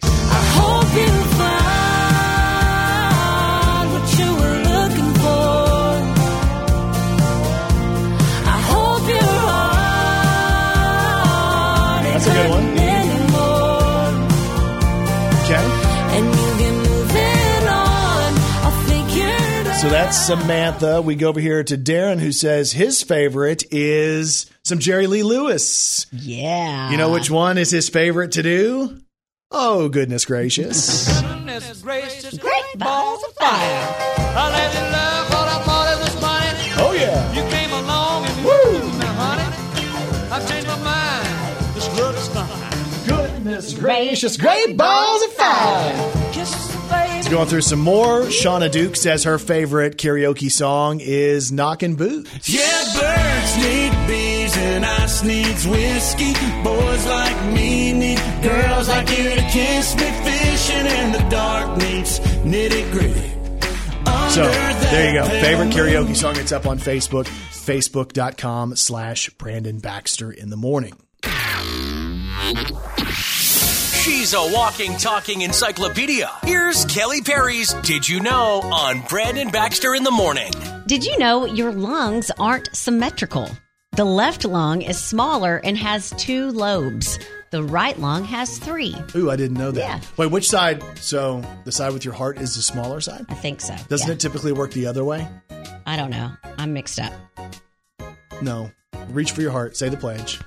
[12.24, 12.78] That's a good one.
[12.78, 14.12] anymore.
[15.44, 15.66] Okay.
[16.14, 18.34] And you get moving on.
[18.62, 19.76] I'll figure it.
[19.82, 21.02] So that's Samantha.
[21.02, 26.06] We go over here to Darren who says his favorite is some Jerry Lee Lewis.
[26.12, 26.92] Yeah.
[26.92, 29.02] You know which one is his favorite to do?
[29.50, 31.22] Oh, goodness gracious.
[31.22, 34.12] Goodness gracious, great balls of fire.
[43.82, 46.32] Gracious, great balls of fire.
[46.32, 47.28] Kisses.
[47.30, 48.22] Going through some more.
[48.24, 52.50] Shauna Duke says her favorite karaoke song is Knockin' Boots.
[52.50, 56.34] Yeah, birds need bees and ice needs whiskey.
[56.64, 60.04] Boys like me need girls like you to kiss me.
[60.04, 63.30] Fishing in the dark needs nitty gritty.
[64.32, 64.44] So
[64.92, 65.26] there you go.
[65.26, 66.36] Favorite karaoke song.
[66.38, 67.26] It's up on Facebook.
[67.26, 70.98] Facebook.com slash Brandon Baxter in the morning.
[74.04, 76.30] She's a walking, talking encyclopedia.
[76.44, 80.52] Here's Kelly Perry's Did You Know on Brandon Baxter in the morning.
[80.88, 83.48] Did you know your lungs aren't symmetrical?
[83.96, 87.20] The left lung is smaller and has two lobes.
[87.52, 88.96] The right lung has three.
[89.16, 89.80] Ooh, I didn't know that.
[89.80, 90.00] Yeah.
[90.18, 90.82] Wait, which side?
[90.98, 93.26] So the side with your heart is the smaller side?
[93.30, 93.76] I think so.
[93.88, 94.14] Doesn't yeah.
[94.14, 95.28] it typically work the other way?
[95.86, 96.32] I don't know.
[96.58, 97.14] I'm mixed up.
[98.42, 98.72] No.
[99.10, 99.78] Reach for your heart.
[99.78, 100.40] Say the pledge.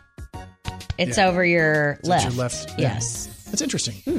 [0.99, 1.29] It's Yeah.
[1.29, 2.25] over your It's left.
[2.25, 2.71] your left.
[2.79, 2.95] yeah.
[2.95, 3.29] Yes.
[3.55, 3.95] That's interesting.
[4.05, 4.19] Hmm.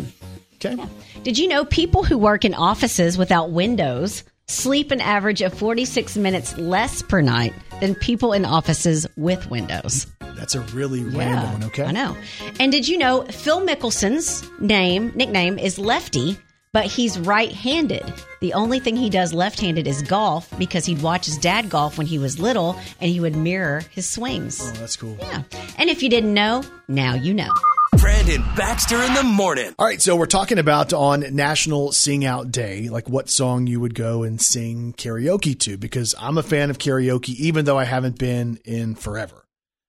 [0.64, 0.82] Okay.
[1.24, 6.16] Did you know people who work in offices without windows sleep an average of 46
[6.16, 10.08] minutes less per night than people in offices with windows?
[10.38, 11.84] That's a really random one, okay?
[11.84, 12.16] I know.
[12.62, 16.38] And did you know Phil Mickelson's name, nickname is Lefty,
[16.72, 18.14] but he's right-handed.
[18.40, 22.08] The only thing he does left-handed is golf because he'd watch his dad golf when
[22.08, 24.62] he was little and he would mirror his swings.
[24.62, 25.18] Oh, that's cool.
[25.20, 25.44] Yeah.
[25.78, 27.52] And if you didn't know, now you know.
[28.06, 29.74] Brandon Baxter in the morning.
[29.80, 33.80] All right, so we're talking about on National Sing Out Day, like what song you
[33.80, 37.86] would go and sing karaoke to, because I'm a fan of karaoke, even though I
[37.86, 39.48] haven't been in forever.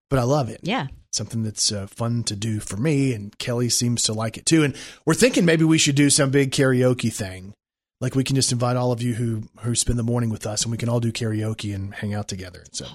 [0.09, 0.61] But I love it.
[0.63, 0.87] Yeah.
[1.13, 4.65] Something that's uh, fun to do for me, and Kelly seems to like it too.
[4.65, 7.53] And we're thinking maybe we should do some big karaoke thing.
[8.01, 10.63] Like we can just invite all of you who who spend the morning with us,
[10.63, 12.65] and we can all do karaoke and hang out together.
[12.73, 12.87] So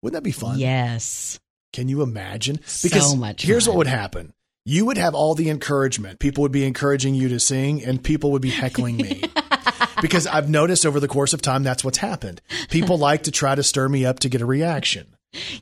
[0.00, 0.58] wouldn't that be fun?
[0.58, 1.38] Yes.
[1.74, 2.60] Can you imagine?
[2.64, 3.74] So much Here's fun.
[3.74, 4.32] what would happen.
[4.66, 6.18] You would have all the encouragement.
[6.18, 9.22] People would be encouraging you to sing, and people would be heckling me.
[10.02, 12.40] because I've noticed over the course of time that's what's happened.
[12.68, 15.06] People like to try to stir me up to get a reaction.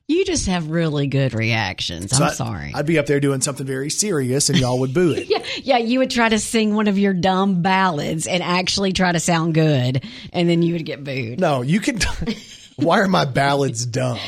[0.09, 2.17] You just have really good reactions.
[2.17, 2.73] So I'm I- sorry.
[2.75, 5.29] I'd be up there doing something very serious, and y'all would boo it.
[5.29, 9.13] yeah, yeah, you would try to sing one of your dumb ballads and actually try
[9.13, 11.39] to sound good, and then you would get booed.
[11.39, 11.99] No, you can.
[12.77, 14.19] Why are my ballads dumb?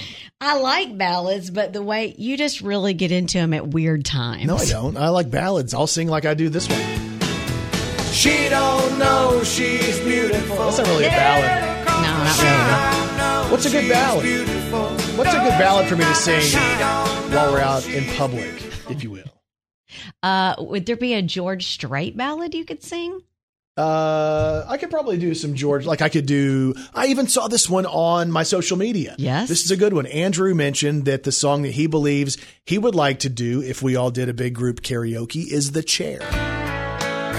[0.43, 4.47] I like ballads, but the way you just really get into them at weird times.
[4.47, 4.97] No, I don't.
[4.97, 5.74] I like ballads.
[5.74, 6.80] I'll sing like I do this one.
[8.11, 10.57] She don't know she's beautiful.
[10.57, 11.86] That's not really a ballad.
[11.86, 13.51] No, not really.
[13.51, 14.24] What's a good ballad?
[15.18, 16.59] What's a good ballad for me to sing
[17.32, 18.51] while we're out in public,
[18.88, 19.24] if you will?
[20.22, 23.20] Uh, would there be a George Strait ballad you could sing?
[23.80, 25.86] Uh, I could probably do some George.
[25.86, 26.74] Like I could do.
[26.94, 29.14] I even saw this one on my social media.
[29.18, 29.48] Yes.
[29.48, 30.04] this is a good one.
[30.06, 33.96] Andrew mentioned that the song that he believes he would like to do if we
[33.96, 36.18] all did a big group karaoke is "The Chair."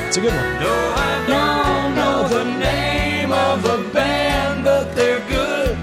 [0.07, 0.45] It's a good one.
[0.57, 5.77] I don't know the name of the band, but they're good.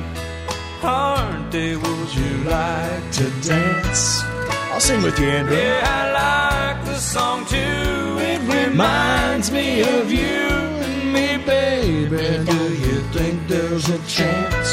[0.82, 1.76] Aren't they?
[1.76, 4.38] Would you like to dance?
[4.79, 5.57] I'll sing with you, Andrew.
[5.57, 7.57] Yeah, I like the song too.
[7.57, 12.45] It reminds me of you and me, baby.
[12.45, 14.68] Do you think there's a chance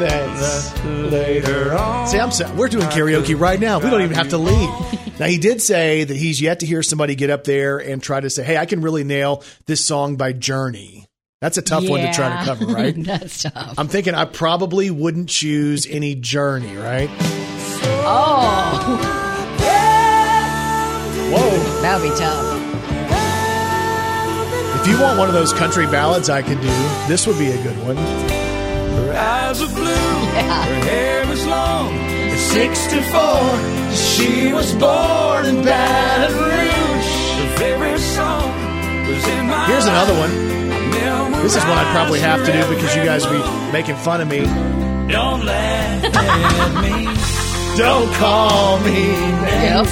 [0.00, 2.08] That's that later on?
[2.08, 3.78] See, I'm sa- we're doing karaoke right now.
[3.78, 5.20] We don't even have to leave.
[5.20, 8.18] Now he did say that he's yet to hear somebody get up there and try
[8.18, 11.06] to say, "Hey, I can really nail this song by Journey."
[11.40, 12.94] That's a tough one to try to cover, right?
[12.98, 13.74] That's tough.
[13.78, 17.10] I'm thinking I probably wouldn't choose any Journey, right?
[18.06, 18.98] Oh,
[21.32, 21.82] Whoa!
[21.82, 22.52] that would be tough.
[24.80, 26.68] If you want one of those country ballads, I could do.
[27.08, 27.96] This would be a good one.
[27.96, 31.94] Her eyes are blue, her hair is long.
[31.94, 37.10] At 64, she was born in Baton Rouge.
[37.40, 38.50] Her favorite song
[39.08, 40.30] was in my Here's another one.
[40.30, 41.42] one.
[41.42, 44.20] This is one I'd probably have to do because you guys would be making fun
[44.20, 44.40] of me.
[45.10, 47.43] Don't laugh at me.
[47.76, 49.02] Don't call me
[49.64, 49.86] Yep.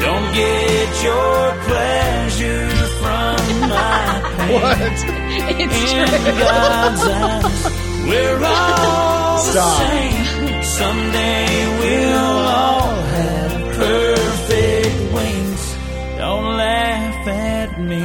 [0.00, 2.68] Don't get your pleasure
[3.00, 4.52] from my pain.
[4.52, 4.78] What?
[4.80, 5.02] It's
[5.60, 6.38] In true.
[6.38, 9.78] God's eyes, we're all Stop.
[9.78, 10.62] the same.
[10.64, 15.76] Someday we'll all have perfect wings.
[16.18, 18.02] Don't laugh at me.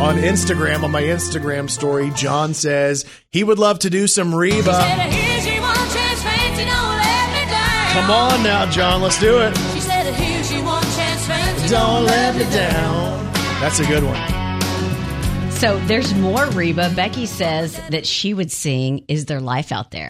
[0.00, 4.72] On Instagram, on my Instagram story, John says he would love to do some Reba.
[7.92, 9.56] Come on now, John, let's do it.
[9.74, 13.32] She said, here's your one chance, fancy, Don't let me down.
[13.60, 15.50] That's a good one.
[15.52, 16.90] So there's more Reba.
[16.96, 20.08] Becky says that she would sing "Is There Life Out There?"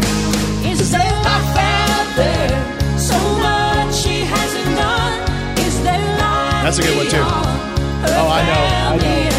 [0.64, 2.98] Is there life out there?
[2.98, 5.58] So much she hasn't done.
[5.58, 7.18] Is there life That's a good one, too.
[7.18, 8.62] Oh, I know,
[8.94, 9.31] I know.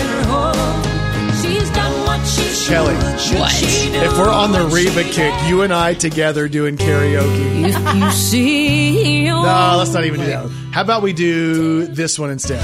[2.70, 2.76] What.
[2.76, 7.66] Kelly, Should If we're on the Reba kick, you and I together doing karaoke.
[7.70, 10.50] If you see No, let's not even do that.
[10.72, 12.64] How about we do this one instead?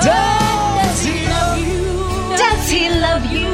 [0.00, 2.36] Does he love you?
[2.36, 3.48] Does he love you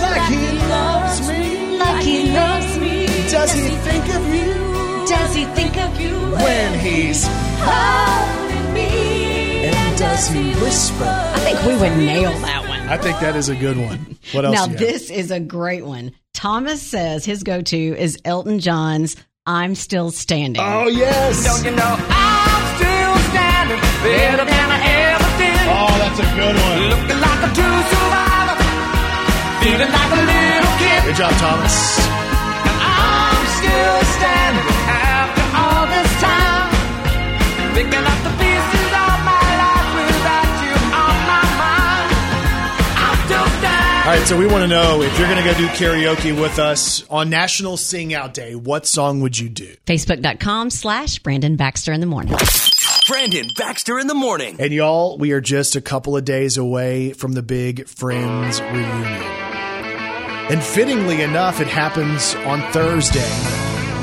[0.00, 1.78] Like he loves me.
[1.78, 3.06] like he loves me?
[3.30, 4.54] Does he think of you
[5.06, 7.26] Does he think of you when he's
[7.60, 9.66] holding me?
[9.66, 11.04] and does he whisper?
[11.04, 12.67] I think we would nail that one.
[12.90, 14.16] I think that is a good one.
[14.32, 14.54] What else?
[14.54, 14.78] Now you have?
[14.78, 16.12] this is a great one.
[16.32, 19.14] Thomas says his go-to is Elton John's
[19.44, 21.44] "I'm Still Standing." Oh yes.
[21.44, 24.78] Don't you know I'm still standing better than I
[25.12, 25.64] ever did?
[25.68, 26.80] Oh, that's a good one.
[26.96, 28.56] Looking like a true survivor,
[29.60, 31.00] feeling like a little kid.
[31.12, 31.76] Good job, Thomas.
[32.80, 36.72] I'm still standing after all this time.
[37.76, 38.77] Picking up the pieces
[44.08, 46.58] All right, so we want to know if you're going to go do karaoke with
[46.58, 49.76] us on National Sing Out Day, what song would you do?
[49.84, 52.34] Facebook.com slash Brandon Baxter in the morning.
[53.06, 54.56] Brandon Baxter in the morning.
[54.60, 59.04] And y'all, we are just a couple of days away from the big Friends reunion.
[59.04, 63.30] And fittingly enough, it happens on Thursday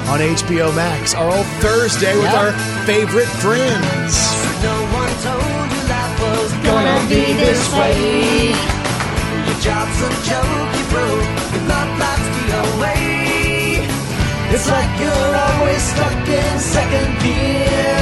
[0.05, 2.51] on HBO Max, our old Thursday with our
[2.85, 4.21] favorite friends.
[4.61, 8.74] No one told you life was gonna be this way.
[9.65, 12.45] Your job's a joke you broke, your love life's the
[12.77, 13.81] away.
[14.53, 17.97] It's like you're always stuck in second gear.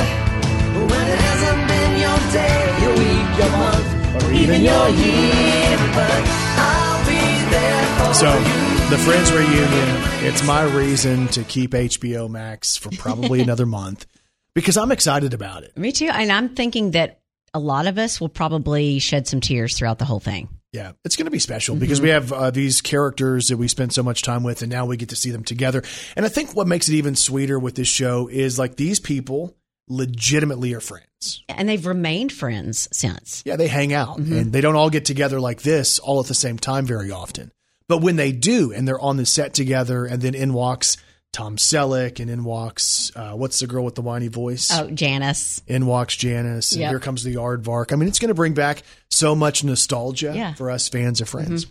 [0.91, 5.77] When it hasn't been your day, your week, your month, or even your year.
[5.95, 6.21] But
[6.59, 8.89] I'll be there for So, you.
[8.89, 14.05] the Friends reunion, it's my reason to keep HBO Max for probably another month
[14.53, 15.77] because I'm excited about it.
[15.77, 16.09] Me too.
[16.11, 17.21] And I'm thinking that
[17.53, 20.49] a lot of us will probably shed some tears throughout the whole thing.
[20.73, 23.93] Yeah, it's going to be special because we have uh, these characters that we spend
[23.93, 25.83] so much time with, and now we get to see them together.
[26.15, 29.55] And I think what makes it even sweeter with this show is like these people
[29.87, 31.43] legitimately are friends.
[31.47, 33.43] And they've remained friends since.
[33.45, 36.33] Yeah, they hang out and they don't all get together like this all at the
[36.33, 37.51] same time very often.
[37.87, 40.97] But when they do, and they're on the set together, and then in walks
[41.33, 44.69] Tom Selleck, and in walks uh, what's the girl with the whiny voice?
[44.71, 45.61] Oh, Janice.
[45.67, 46.89] In walks Janice, and Yep.
[46.91, 47.91] here comes the aardvark.
[47.91, 50.53] I mean, it's going to bring back so much nostalgia Yeah.
[50.53, 51.65] for us fans of Friends.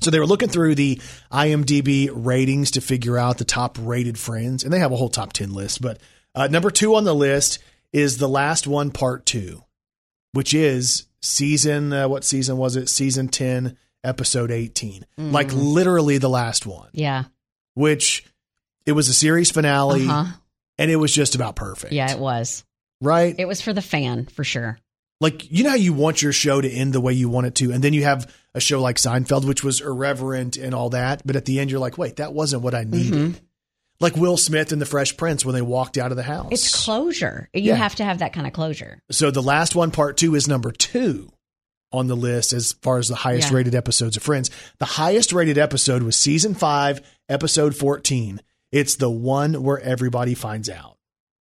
[0.00, 1.00] So they were looking through the
[1.32, 5.32] IMDb ratings to figure out the top rated Friends, and they have a whole top
[5.32, 5.80] ten list.
[5.80, 5.98] But
[6.34, 7.58] uh, number two on the list
[7.92, 9.64] is the last one, part two,
[10.32, 11.92] which is season.
[11.92, 12.88] Uh, what season was it?
[12.90, 15.06] Season ten, episode eighteen.
[15.16, 17.24] Like literally the last one, Yeah.
[17.74, 18.26] which
[18.86, 20.32] it was a series finale, Uh-huh.
[20.78, 21.92] and it was just about perfect.
[21.92, 22.64] Yeah, it was.
[23.00, 23.34] right.
[23.38, 24.78] It was for the fan, for sure.
[25.20, 27.54] like you know how you want your show to end the way you want it
[27.54, 31.22] to and then you have a show like Seinfeld which was irreverent and all that
[31.24, 33.38] but at the end you're like wait that wasn't what I needed Mm-hmm.
[34.00, 36.84] like Will Smith and the Fresh Prince when they walked out of the house It's
[36.84, 37.48] closure.
[37.54, 37.76] You Yeah.
[37.76, 39.00] have to have that kind of closure.
[39.10, 41.30] so the last one part 2 is number 2
[41.92, 43.56] on the list as far as the highest Yeah.
[43.58, 48.40] rated episodes of Friends the highest rated episode was season 5 episode 14
[48.74, 50.96] it's the one where everybody finds out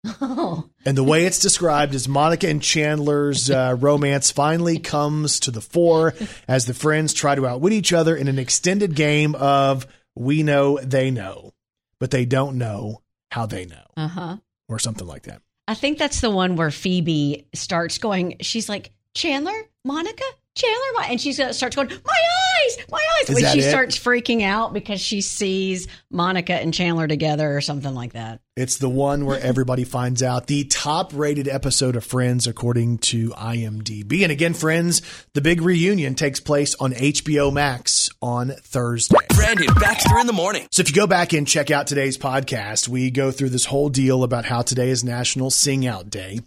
[0.05, 0.69] Oh.
[0.85, 5.61] And the way it's described is Monica and Chandler's uh, romance finally comes to the
[5.61, 6.13] fore
[6.45, 10.77] as the friends try to outwit each other in an extended game of we know
[10.83, 11.53] they know,
[11.99, 14.37] but they don't know how they know, Uh huh.
[14.67, 15.41] or something like that.
[15.69, 18.35] I think that's the one where Phoebe starts going.
[18.41, 20.25] She's like Chandler, Monica,
[20.55, 23.69] Chandler, Mon-" and she starts going, "My eyes, my eyes!" Is when she it?
[23.69, 28.39] starts freaking out because she sees Monica and Chandler together or something like that.
[28.55, 33.29] It's the one where everybody finds out the top rated episode of Friends according to
[33.31, 34.21] IMDb.
[34.21, 35.01] And again, Friends,
[35.33, 39.17] the big reunion takes place on HBO Max on Thursday.
[39.29, 40.67] Brandon Baxter in the morning.
[40.69, 43.89] So if you go back and check out today's podcast, we go through this whole
[43.89, 46.39] deal about how today is National Sing Out Day.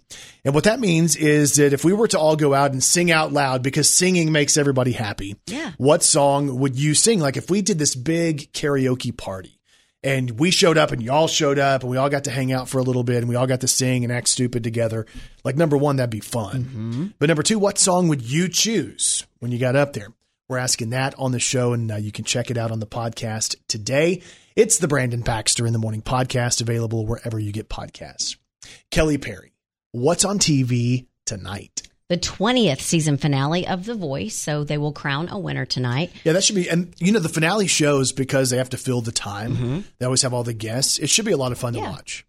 [0.45, 3.11] And what that means is that if we were to all go out and sing
[3.11, 5.73] out loud because singing makes everybody happy, Yeah.
[5.75, 7.19] what song would you sing?
[7.19, 9.56] Like if we did this big karaoke party
[10.07, 12.69] and we showed up and y'all showed up and we all got to hang out
[12.69, 15.05] for a little bit and we all got to sing and act stupid together.
[15.43, 17.13] Like number one, that'd be fun.
[17.19, 20.07] But number two, what song would you choose when you got up there?
[20.47, 22.87] We're asking that on the show, and uh, you can check it out on the
[22.87, 24.21] podcast today.
[24.55, 28.37] It's the Brandon Baxter in the Morning podcast, available wherever you get podcasts.
[28.89, 29.51] Kelly Perry,
[29.91, 31.86] what's on TV tonight?
[32.09, 36.09] The 20th season finale of The Voice, so they will crown a winner tonight.
[36.23, 36.69] Yeah, that should be.
[36.69, 39.55] And you know, the finale shows because they have to fill the time.
[39.55, 39.79] Mm-hmm.
[39.99, 40.99] They always have all the guests.
[40.99, 42.25] It should be a lot of fun to watch.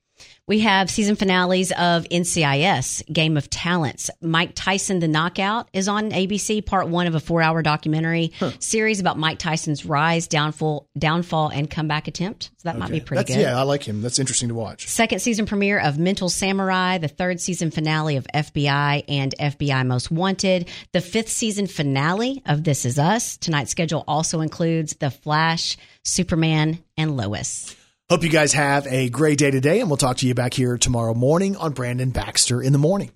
[0.48, 4.08] We have season finales of NCIS, Game of Talents.
[4.22, 8.98] Mike Tyson, The Knockout, is on ABC, part one of a four hour documentary series
[8.98, 12.44] about Mike Tyson's rise, downfall, downfall, and comeback attempt.
[12.56, 13.42] So that might be pretty That's, good.
[13.42, 14.00] Yeah, I like him.
[14.00, 14.88] That's interesting to watch.
[14.88, 20.10] Second season premiere of Mental Samurai, the third season finale of FBI and FBI Most
[20.10, 23.36] Wanted, the fifth season finale of This Is Us.
[23.36, 27.76] Tonight's schedule also includes The Flash, Superman, and Lois.
[28.10, 30.78] Hope you guys have a great day today, and we'll talk to you back here
[30.78, 33.10] tomorrow morning on Brandon Baxter in the morning.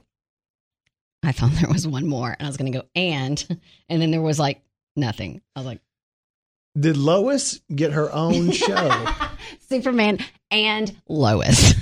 [1.22, 3.42] I found there was one more, and I was going to go and,
[3.88, 4.60] and then there was like
[4.94, 5.40] nothing.
[5.56, 5.80] I was like,
[6.78, 9.06] Did Lois get her own show?
[9.66, 10.18] Superman
[10.50, 11.72] and Lois.